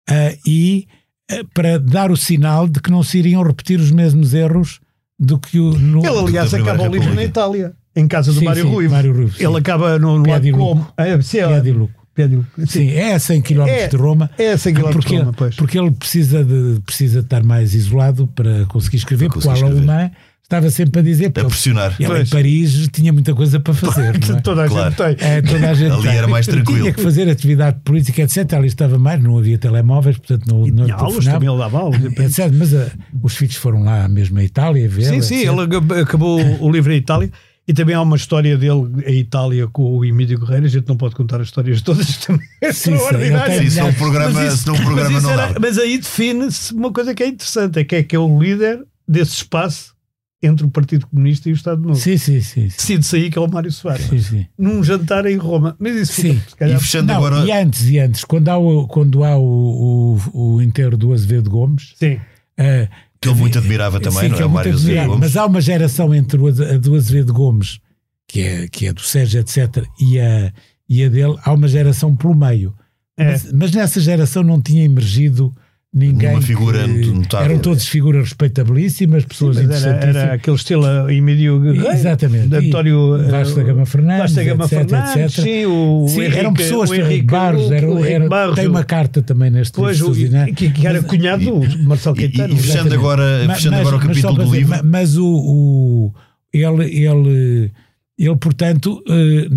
[0.08, 0.88] ah, e
[1.30, 4.80] ah, para dar o sinal de que não se iriam repetir os mesmos erros
[5.18, 5.78] do que o.
[5.78, 7.22] No, Ele, aliás, acaba o livro na.
[7.22, 8.92] Itália, em casa do Sim, Mário sim, Ruivo.
[8.94, 9.34] Mário Ruivo.
[9.38, 10.58] Ele acaba no, lado Luco.
[10.58, 10.88] como.
[10.96, 11.92] É, é de Luco.
[12.16, 12.44] Sim.
[12.66, 14.30] Sim, é a 100 km É- de Roma.
[14.36, 15.54] É a 100 km porque, de Roma, pois.
[15.56, 19.66] porque ele precisa de, precisa de estar mais isolado para conseguir escrever, Para porque o.
[19.66, 20.10] Alemã
[20.42, 21.94] estava sempre a dizer, A pressionar.
[21.98, 22.26] ele em.
[22.26, 24.14] Paris tinha muita coisa para fazer.
[24.16, 24.18] é?
[24.42, 24.90] Toda a Claro.
[24.90, 25.28] gente tem.
[25.28, 26.16] É, toda a gente Ali tem.
[26.16, 26.80] era mais tranquilo.
[26.80, 28.52] Tinha que fazer atividade política, etc.
[28.54, 31.78] Ali estava mais, não havia telemóveis, portanto não, E não tinha aulas também, ele dava
[31.78, 32.00] aulas.
[32.52, 32.90] Mas ah,
[33.22, 35.04] os filhos foram lá mesmo à Itália ver.
[35.04, 35.52] Sim, sim, etc.
[35.52, 37.30] ele acab- acabou o livro em Itália
[37.70, 40.66] e também há uma história dele em Itália com o Emílio Guerreiro.
[40.66, 42.44] A gente não pode contar as histórias todas também.
[42.60, 45.22] É Sim, sim, se não um Mas programa, Mas isso- se não um programa mas,
[45.22, 48.16] não isso era- mas aí define-se uma coisa que é interessante: é que é que
[48.16, 49.94] é o líder desse espaço
[50.42, 51.94] entre o Partido Comunista e o Estado Novo.
[51.96, 52.70] Sim, sim, sim.
[52.70, 54.06] sim, Decide-se aí que é o Mário Soares.
[54.06, 54.46] sim, sim.
[54.58, 55.76] Num jantar em Roma.
[55.78, 56.40] Mas isso fica, Sim.
[56.48, 57.44] se calhar, E fechando Não, agora.
[57.46, 61.50] E antes, e antes, quando há o, quando há o, o, o enterro do Azevedo
[61.50, 62.18] Gomes, Sim.
[62.58, 62.88] ah,
[63.20, 64.46] Que ele muito admirava também, Sim, não que é?
[64.46, 65.08] O Mário Azevedo admirado.
[65.10, 65.20] Gomes.
[65.20, 67.80] Mas há uma geração entre a do Azevedo Gomes,
[68.26, 70.52] que é, que é do Sérgio, etc., e a,
[70.88, 72.74] e a dele, há uma geração pelo meio.
[73.16, 73.24] É.
[73.24, 75.54] Mas, mas nessa geração não tinha emergido
[75.92, 76.28] ninguém.
[76.28, 77.46] Nenhuma figura que- notável.
[77.50, 80.16] Eram todos figuras respeitabilíssimas, pessoas Mas era, interessantíssimas.
[80.16, 81.88] era aquele estilo Emílio Guerreiro.
[81.92, 82.48] Exatamente.
[82.48, 85.44] de António E Vasco da Gama Fernandes, Vasco da Gama etc, Fernandes, etc.
[85.44, 88.84] sim, o Sim, Henrique, eram pessoas o Henrique Barros, era, o era- Barros, tem uma
[88.84, 90.46] carta também neste Pois, o, livro, Suzinã.
[90.54, 92.54] que, que era cunhado do Marcelo E, Caetano.
[92.54, 92.94] e fechando Exatamente.
[92.96, 94.76] agora, Ma- fechando agora o mas capítulo do dizer, livro.
[94.76, 96.14] ma- Mas o, o-
[96.52, 97.72] ele, ele,
[98.18, 99.48] ele, portanto, eh,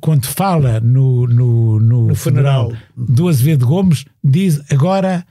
[0.00, 2.66] quando fala no, no, no, No funeral.
[2.68, 5.24] funeral do Azevedo Gomes, diz agora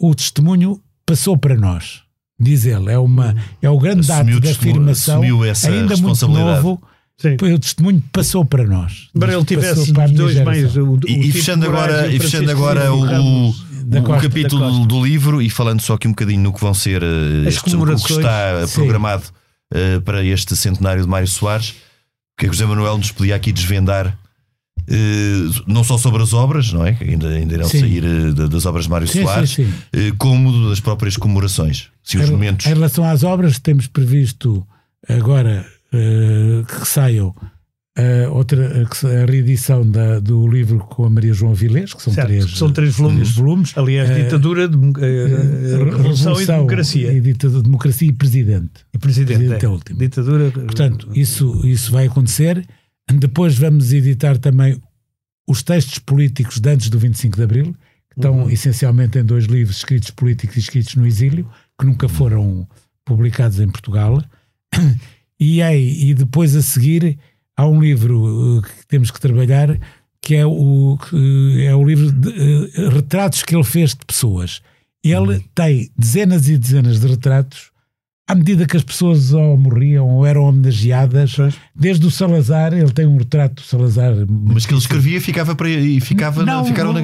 [0.00, 2.02] o testemunho passou para nós.
[2.40, 5.78] Diz ele, é, uma, é o grande Assumiu ato de o afirmação, assumiu essa ainda
[5.80, 6.62] muito responsabilidade.
[6.62, 6.82] novo,
[7.16, 7.34] Sim.
[7.52, 9.08] o testemunho passou para nós.
[9.14, 10.76] Embora ele Passou tivesse para dois meios.
[10.76, 14.02] O, o E, e Tito fechando agora, o e fechando agora o, o Costa, da
[14.20, 14.86] capítulo Costa.
[14.86, 17.74] do livro e falando só aqui um bocadinho no que vão ser eh, As este-
[17.74, 18.74] o que está Sim.
[18.76, 19.24] programado
[19.74, 21.74] eh, para este centenário de Mário Soares,
[22.38, 24.16] que é que o José Manuel nos podia aqui desvendar.
[24.90, 26.92] Eh, não só sobre as obras, não é?
[26.94, 27.80] Que ainda, ainda irão Sim.
[27.80, 29.72] sair eh, da- das obras de Mário Sim, Soares, sim, sim.
[29.92, 31.88] eh, como das próprias comemorações.
[32.02, 32.66] Se os Em- momentos.
[32.66, 34.66] Em relação às obras, temos previsto
[35.08, 37.34] agora eh, que saiam
[38.00, 42.28] eh, outra, a reedição da- do livro com a Maria João Vilés, que são Certo,
[42.28, 43.18] três, são três volumes.
[43.22, 43.72] três volumes.
[43.76, 47.12] Aliás, ditadura, dem- eh, revolução e democracia.
[47.12, 48.70] E ditadura, democracia e presidente.
[48.94, 49.36] E presidente.
[49.38, 49.66] presidente é.
[49.66, 49.98] é o último.
[49.98, 50.50] Ditadura.
[50.52, 52.64] Portanto, isso, isso vai acontecer.
[53.14, 54.80] Depois vamos editar também
[55.46, 57.74] os textos políticos de antes do 25 de Abril,
[58.10, 58.50] que estão Uhum.
[58.50, 61.48] essencialmente em dois livros escritos políticos e escritos no exílio,
[61.78, 62.68] que nunca foram
[63.04, 64.22] publicados em Portugal.
[65.40, 67.16] E, aí, e depois a seguir
[67.56, 69.78] há um livro uh, que temos que trabalhar,
[70.20, 74.60] que é o, que é o livro de uh, retratos que ele fez de pessoas.
[75.00, 77.70] Ele tem dezenas e dezenas de retratos
[78.28, 81.36] à medida que as pessoas ou morriam ou eram homenageadas,
[81.74, 84.12] desde o Salazar, ele tem um retrato do Salazar.
[84.28, 87.00] Mas que ele escrevia ficava para, e ficava não, ficaram na...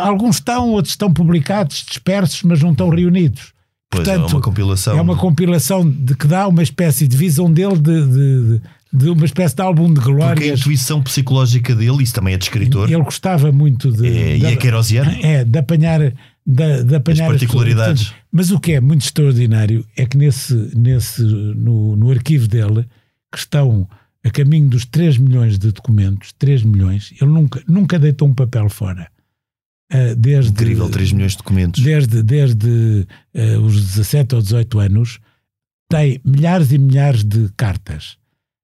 [0.00, 3.52] Alguns estão, outros estão publicados, dispersos, mas não estão reunidos.
[3.88, 4.98] Pois Portanto, é uma compilação.
[4.98, 8.60] É uma compilação de que dá uma espécie de visão dele de, de,
[8.92, 10.34] de uma espécie de álbum de glórias.
[10.34, 12.90] Porque a intuição psicológica dele, isso também é de escritor.
[12.90, 14.06] Ele gostava muito de.
[14.06, 15.10] É, de, e é querosiano.
[15.22, 16.12] É, de apanhar
[16.46, 18.02] de, de apanhar as particularidades.
[18.08, 22.86] As mas o que é muito extraordinário é que nesse, nesse, no, no arquivo dele,
[23.30, 23.88] que estão
[24.24, 28.68] a caminho dos 3 milhões de documentos, 3 milhões, ele nunca, nunca deitou um papel
[28.68, 29.10] fora.
[29.92, 31.82] Uh, desde, Incrível, 3 milhões de documentos.
[31.82, 35.18] Desde, desde uh, os 17 ou 18 anos,
[35.88, 38.16] tem milhares e milhares de cartas.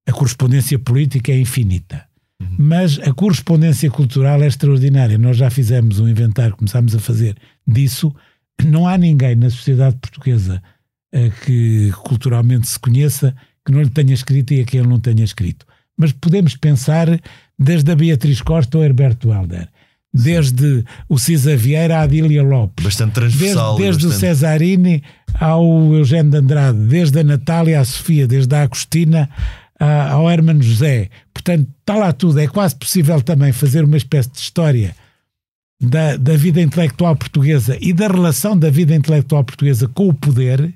[0.08, 2.06] A correspondência política é infinita.
[2.40, 2.56] Uhum.
[2.58, 5.18] Mas a correspondência cultural é extraordinária.
[5.18, 7.36] Nós já fizemos um inventário, começámos a fazer
[7.66, 8.14] disso.
[8.64, 10.62] Não há ninguém na sociedade portuguesa
[11.14, 15.00] uh, que culturalmente se conheça que não lhe tenha escrito e a quem ele não
[15.00, 15.66] tenha escrito.
[15.96, 17.08] Mas podemos pensar
[17.58, 19.68] desde a Beatriz Costa ao Herberto Helder,
[20.12, 24.16] desde o Cisa Vieira à Adília Lopes, bastante transversal, desde, desde bastante...
[24.16, 25.02] o Cesarini
[25.34, 29.28] ao Eugênio de Andrade, desde a Natália à Sofia, desde a Agostina
[29.78, 31.10] ao Hermano José.
[31.32, 32.38] Portanto, está lá tudo.
[32.40, 34.94] É quase possível também fazer uma espécie de história
[35.80, 40.74] da, da vida intelectual portuguesa e da relação da vida intelectual portuguesa com o poder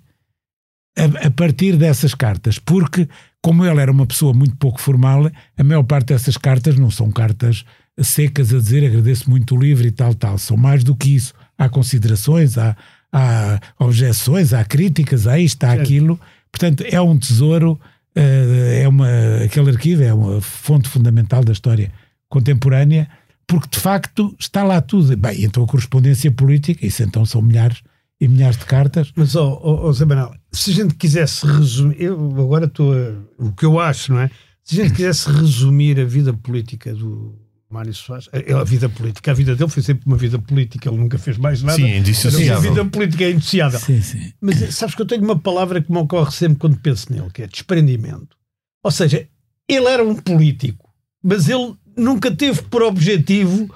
[0.97, 2.59] a, a, partir dessas cartas.
[2.59, 3.09] Porque,
[3.43, 7.11] como ele era uma pessoa muito pouco formal, a maior parte dessas cartas não são
[7.11, 7.65] cartas
[8.01, 10.39] secas a dizer agradeço muito o livro e tal, tal.
[10.39, 11.35] São mais do que isso.
[11.57, 12.77] Há considerações, há,
[13.13, 16.21] há objeções, há críticas, há isto, há aquilo.
[16.51, 17.79] Portanto, é um tesouro
[18.15, 19.09] eh, é uma,
[19.45, 21.93] aquele arquivo é uma fonte fundamental da história
[22.29, 23.09] contemporânea,
[23.51, 25.17] porque de facto está lá tudo.
[25.17, 27.83] Bem, então a correspondência política, isso então são milhares
[28.21, 29.13] e milhares de cartas.
[29.17, 33.13] Mas, ó, oh, oh, Zé Manuel, se a gente quisesse resumir, eu agora estou a,
[33.39, 34.31] o que eu acho, não é?
[34.63, 37.37] Se a gente quisesse resumir a vida política do,
[37.69, 41.19] Mário Soares, a, vida política, a vida dele foi sempre uma vida política, ele nunca
[41.19, 41.77] fez mais nada.
[41.77, 42.57] Sim, é indissociável.
[42.57, 43.81] A vida política é indissociável.
[43.81, 44.33] Sim, sim.
[44.41, 47.31] Mas eh, sabes que eu tenho uma palavra que me ocorre sempre quando penso nele,
[47.33, 48.37] que é desprendimento.
[48.85, 49.27] Ou seja,
[49.69, 50.89] ele era um político,
[51.23, 53.69] mas ele nunca teve por objetivo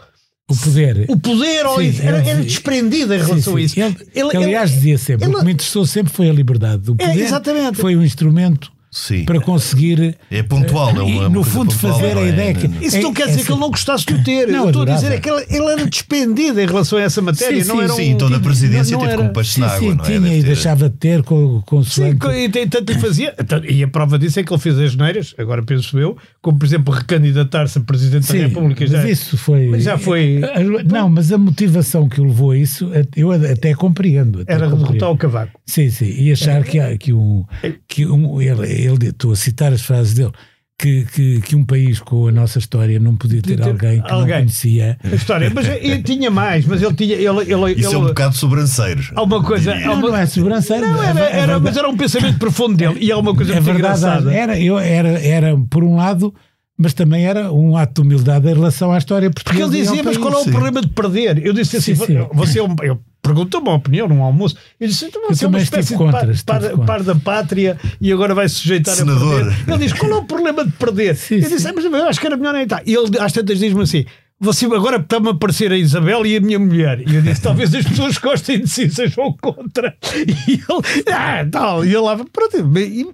[0.48, 1.06] o poder.
[1.08, 3.82] O poder, sim, era, era, desprendido em relação sim, sim.
[3.82, 3.98] a isso.
[4.14, 6.90] Ele, ele, aliás, ele, dizia sempre: ele, o que me interessou sempre foi a liberdade.
[6.90, 7.78] O é, poder é, exatamente.
[7.78, 9.24] foi um instrumento Sim.
[9.24, 10.16] para conseguir.
[10.30, 11.28] É pontual, é uma.
[11.28, 12.28] no fundo, pontual, fazer a é?
[12.28, 12.70] ideia que.
[12.80, 14.46] Isso não quer dizer que ele não gostasse de o ter.
[14.46, 17.20] Não, eu estou a dizer é que ele, ele, era despendido em relação a essa
[17.20, 17.60] matéria.
[17.60, 19.66] Sim, não sim, era um, sim toda a presidência não, teve era, com peixe na
[19.66, 20.06] água, não é?
[20.06, 23.34] Tinha e deixava de ter com, com Sim, e tanto lhe fazia.
[23.68, 26.64] E a prova disso é que ele fez as neiras, agora penso eu, como por
[26.64, 28.86] exemplo recandidatar-se a Presidente sim, da República.
[28.86, 29.66] Já, mas isso foi.
[29.66, 30.40] Mas já foi.
[30.84, 34.42] Não, mas a motivação que o levou a isso, eu até compreendo.
[34.42, 34.86] Até era compreendo.
[34.86, 35.60] derrotar o cavaco.
[35.66, 36.14] Sim, sim.
[36.16, 37.44] E achar que, que um.
[37.88, 40.32] Que um ele, ele, estou a citar as frases dele
[40.78, 44.10] que, que, que, um país com a nossa história não podia ter, ter alguém que
[44.10, 44.28] alguém.
[44.28, 45.50] não conhecia a história.
[45.54, 47.14] Mas ele tinha mais, mas ele tinha.
[47.14, 49.02] Ele, ele, Isso ele, é um bocado sobranceiro.
[49.14, 49.74] Há uma coisa.
[49.74, 50.86] Não, uma, não é sobranceiro.
[50.86, 52.98] Não, era, era, era mas era um pensamento profundo dele.
[53.00, 54.34] E há uma coisa é muito verdade, engraçada.
[54.34, 56.34] Era, eu, era, era, por um lado,
[56.76, 59.64] mas também era um ato de humildade em relação à história portuguesa.
[59.64, 60.50] Porque ele dizia, mas qual é o sim.
[60.50, 61.46] problema de perder?
[61.46, 62.28] Eu disse assim, sim, sim.
[62.32, 62.74] você é um.
[62.82, 64.54] Eu, perguntou-me a opinião num almoço.
[64.78, 68.12] Eu disse, então você é uma espécie contra, de par, par, par, da pátria e
[68.12, 69.40] agora vai se sujeitar Senador.
[69.40, 69.68] a perder.
[69.68, 71.16] Ele diz, qual é o problema de perder?
[71.16, 72.82] Sim, eu disse, ah, mas eu acho que era melhor nem estar.
[72.86, 74.04] E ele às tantas diz-me assim,
[74.40, 77.00] você agora está-me a aparecer a Isabel e a minha mulher.
[77.08, 79.94] E eu disse: talvez as pessoas gostem de si sejam contra.
[80.46, 81.84] E ele, ah, tal.
[81.84, 82.78] E ele lá, pronto.
[82.78, 83.06] E,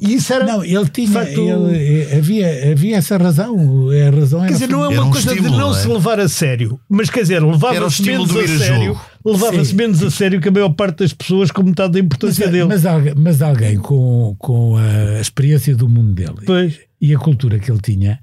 [0.00, 0.44] e isso era.
[0.44, 1.08] Não, ele tinha.
[1.08, 3.88] Facto, ele, eh, havia, havia essa razão.
[3.90, 5.78] A razão quer dizer, não é uma um coisa estímulo, de não, é?
[5.78, 6.80] se levar a sério.
[6.88, 8.98] Mas quer dizer, levava-se menos a sério.
[9.24, 12.52] Levava-se menos a sério que a maior parte das pessoas com metade da importância mas,
[12.52, 12.66] dele.
[12.66, 16.80] Mas, mas alguém com, com a experiência do mundo dele pois.
[17.00, 18.20] e a cultura que ele tinha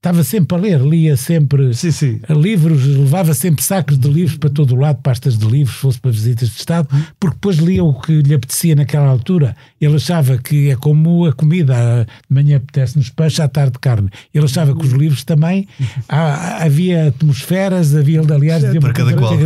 [0.00, 2.20] estava sempre a ler, lia sempre sim, sim.
[2.30, 6.10] livros, levava sempre sacos de livros para todo o lado, pastas de livros, fosse para
[6.10, 6.88] visitas de Estado,
[7.20, 9.54] porque depois lia o que lhe apetecia naquela altura.
[9.78, 14.08] Ele achava que é como a comida, de manhã apetece-nos peixe, à tarde carne.
[14.32, 15.68] Ele achava que os livros também
[16.08, 19.36] há, havia atmosferas, havia, aliás, para cada qual.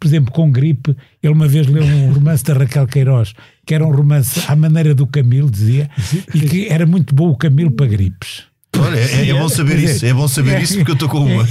[0.00, 3.34] por exemplo, com gripe, ele uma vez leu um romance da Raquel Queiroz,
[3.66, 5.90] que era um romance à maneira do Camilo, dizia,
[6.34, 8.47] e que era muito bom o Camilo para gripes.
[8.80, 11.42] Olha, é, é, bom saber isso, é bom saber isso porque eu estou com uma.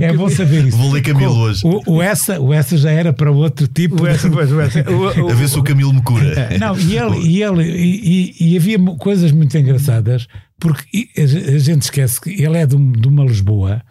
[0.00, 0.76] É, é, bom saber isso.
[0.76, 1.62] Vou ler Camilo hoje.
[1.64, 4.02] O, o, essa, o essa já era para outro tipo.
[4.02, 4.84] O essa, pois, o essa.
[4.90, 6.26] O, a ver se o Camilo me cura.
[6.26, 10.26] É, não, e ele, e, ele e, e, e havia coisas muito engraçadas,
[10.58, 13.82] porque a gente esquece que ele é de, de uma Lisboa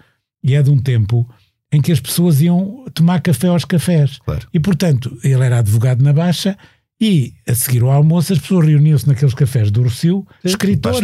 [0.44, 1.28] e é de um tempo
[1.72, 4.20] em que as pessoas iam tomar café aos cafés.
[4.26, 4.48] Claro.
[4.54, 6.58] E portanto, ele era advogado na Baixa
[7.02, 11.00] E a seguir ao almoço, as pessoas reuniam-se naqueles cafés do Rocio, escritores,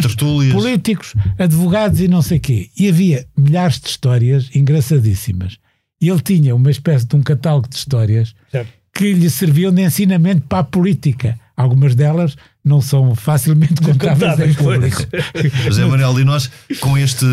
[0.52, 2.68] políticos, advogados e não sei quê.
[2.78, 5.56] E havia milhares de histórias engraçadíssimas.
[6.00, 8.68] E ele tinha uma espécie de um catálogo de histórias Certo.
[8.94, 11.38] que lhe serviam de ensinamento para a política.
[11.56, 12.36] Algumas delas
[12.66, 15.56] não são facilmente contáveis em Contáveis, público.
[15.64, 16.50] José Manuel, e nós,
[16.80, 17.24] com este,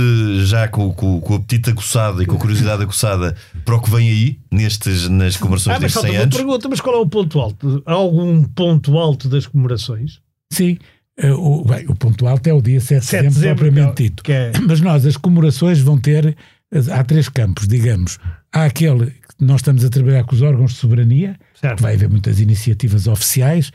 [0.46, 3.90] já com, com, com o apetite aguçado e com a curiosidade aguçada para o que
[3.90, 7.00] vem aí, nestes, nas comemorações Ah, destes falta 100 uma anos, pergunta, mas qual é
[7.00, 7.82] o ponto alto?
[7.84, 10.20] Há algum ponto alto das comemorações?
[10.52, 10.78] Sim,
[11.18, 13.66] eh, o, bem, o ponto alto é o dia 7 de 7 de dezembro, dezembro,
[13.66, 14.32] propriamente é- dito.
[14.32, 16.38] é- Mas nós, as comemorações vão ter.
[16.92, 18.18] Há três campos, digamos.
[18.52, 21.78] Há aquele que nós estamos a trabalhar com os órgãos de soberania, Certo.
[21.78, 23.72] que vai haver muitas iniciativas oficiais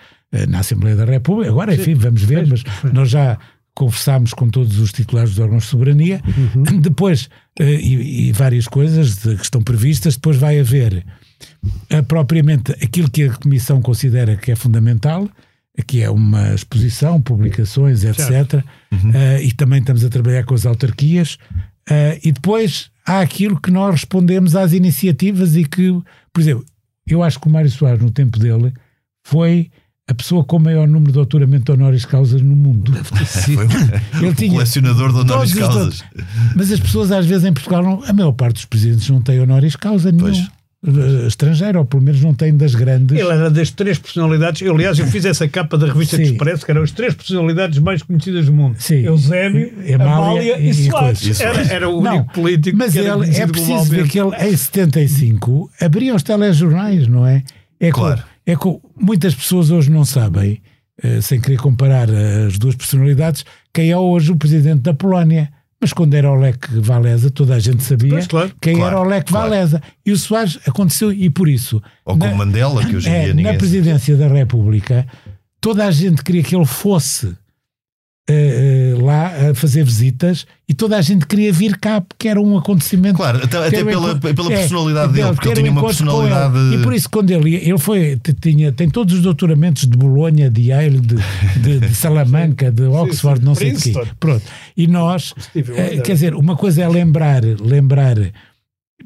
[0.48, 1.50] na Assembleia da República.
[1.50, 2.62] Agora, enfim, vamos ver, mas
[2.92, 3.38] nós já
[3.74, 6.20] conversámos com todos os titulares dos órgãos de soberania.
[6.56, 6.80] Uhum.
[6.82, 7.28] Depois,
[7.60, 11.04] eh, e, e várias coisas de- que estão previstas, depois vai haver
[11.88, 15.28] eh, propriamente aquilo que a Comissão considera que é fundamental,
[15.86, 18.64] que é uma exposição, publicações, etc.
[19.14, 21.38] Eh, e também estamos a trabalhar com as autarquias.
[21.88, 25.92] Eh, e depois há aquilo que nós respondemos às iniciativas e que,
[26.32, 26.64] por exemplo,
[27.06, 28.74] eu acho que o Mário Soares, no tempo dele,
[29.24, 29.70] foi
[30.08, 32.92] a pessoa com o maior número de doutoramento honoris causas no mundo.
[33.44, 33.54] foi
[34.20, 36.04] Ele um tinha colecionador de honoris causas.
[36.56, 39.38] Mas as pessoas às vezes em Portugal, não- a maior parte dos presidentes não tem
[39.40, 40.24] honoris causa nenhum.
[40.24, 40.48] Pois.
[40.86, 43.18] Eh, Estrangeiro, ou pelo menos não tem das grandes.
[43.18, 44.62] Ele era das três personalidades.
[44.62, 46.22] Eu, aliás, eu fiz essa capa da revista Sim.
[46.22, 49.00] de Expresso, que eram as três personalidades mais conhecidas do mundo: Sim.
[49.04, 51.40] Eusébio, Amália Amália e- e, Soares.
[51.40, 54.20] E Era, era o Não, único político Mas que era ele, é preciso ver que
[54.20, 57.42] ele, em 75, abria os telejornais, não é?
[57.80, 58.22] É com- Claro.
[58.50, 60.60] É com, muitas pessoas hoje não sabem,
[61.02, 65.52] eh, sem querer comparar as duas personalidades, quem é hoje o presidente da Polónia.
[65.80, 68.50] Mas quando era o Lech Walesa, toda a gente sabia Pois, claro.
[68.60, 69.48] quem Claro, era o Lech claro.
[69.50, 69.80] Walesa.
[70.04, 71.80] E o Soares aconteceu, e por isso.
[72.04, 75.06] Ou na- Mandela, que hoje em é, dia ninguém na presidência da República,
[75.60, 77.32] toda a gente queria que ele fosse
[78.28, 82.58] eh, lá a fazer visitas e toda a gente queria vir cá porque era um
[82.58, 83.16] acontecimento.
[83.16, 85.82] Claro, até, até pela, encontro- pela é, personalidade dele, porque ele ter um tinha uma
[85.84, 86.74] personalidade.
[86.74, 90.62] E por isso, quando ele ele foi, tinha, tem todos os doutoramentos de Bolonha, de
[90.70, 91.16] Yale, de,
[91.60, 93.44] de, de Salamanca, de Oxford, sim.
[93.46, 93.90] não sei de quê.
[93.92, 94.14] Princeton.
[94.20, 94.42] Pronto.
[94.76, 96.02] E nós, Wonder.
[96.02, 98.16] quer dizer, uma coisa é lembrar, lembrar,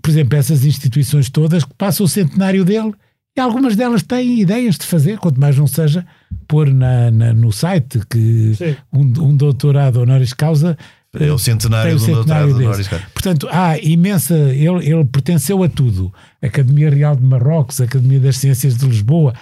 [0.02, 2.92] por exemplo, essas instituições todas que passam o centenário dele
[3.36, 6.04] e algumas delas têm ideias de fazer, quanto mais não seja
[6.46, 8.76] pôr na, na- no site que Sim.
[8.92, 10.76] um, um doutorado honoris causa
[11.18, 12.68] É o centenário tem o do doutorado centenário do desse.
[12.68, 13.04] honoris causa.
[13.14, 14.34] Portanto, há imensa.
[14.34, 16.12] Ele, ele pertenceu a tudo.
[16.42, 19.32] Academia Real de Marrocos, Academia das Ciências de Lisboa,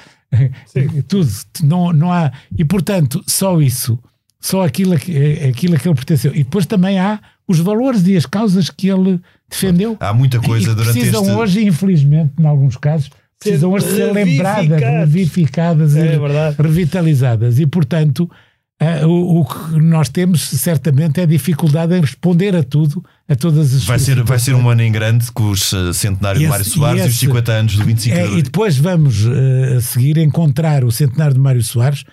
[1.09, 1.29] tudo.
[1.63, 2.33] Não, não há.
[2.57, 3.99] E, portanto, só isso,
[4.41, 6.33] só aquilo, a que- é- aquilo a que ele pertenceu.
[6.35, 9.97] E depois também há os valores e as causas que ele defendeu.
[10.01, 11.35] Há muita coisa e que durante precisam este.
[11.35, 13.11] hoje, infelizmente, em alguns casos,
[13.41, 16.57] precisam hoje ser lembradas, revificadas É e verdade.
[16.61, 17.59] revitalizadas.
[17.59, 18.31] E, portanto,
[18.79, 23.75] ah, o, o que nós temos, certamente, é dificuldade em responder a tudo, a todas
[23.75, 26.49] as Vai ser, vai ser um ano em grande com os eh, centenário E de
[26.51, 28.43] Mário esse- Soares e e, os esse- 50 anos do 25 de É, e abril.
[28.43, 32.05] depois vamos eh, a seguir encontrar o centenário de Mário Soares,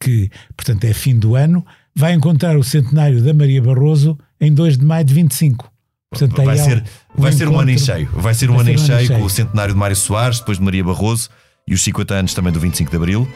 [0.00, 1.64] que, que, portanto é fim do ano,
[1.94, 5.70] vai encontrar o centenário da Maria Barroso em 2 de maio de 25.
[6.10, 6.84] Portanto, Vai ser,
[7.16, 8.08] um vai ser um ano em cheio.
[8.12, 9.94] Vai ser um Vai ano em ser um ano cheio com o centenário de Mário
[9.94, 11.30] Soares, depois de Maria Barroso
[11.68, 13.28] e os 50 anos também do 25 de abril.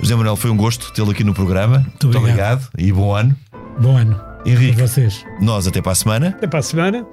[0.00, 1.78] José Manuel, foi um gosto tê-lo aqui no programa.
[1.78, 2.64] Muito obrigado.
[2.64, 3.36] obrigado e bom ano.
[3.80, 5.24] Bom ano Henrique, para vocês.
[5.40, 6.28] nós até para a semana.
[6.28, 7.06] Até para a semana.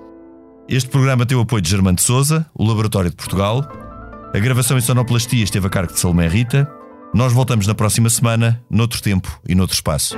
[0.67, 3.67] Este programa tem o apoio de Germano de Souza, o Laboratório de Portugal.
[4.33, 6.67] A gravação e sonoplastia esteve a cargo de Salomé Rita.
[7.13, 10.17] Nós voltamos na próxima semana, noutro tempo e noutro espaço.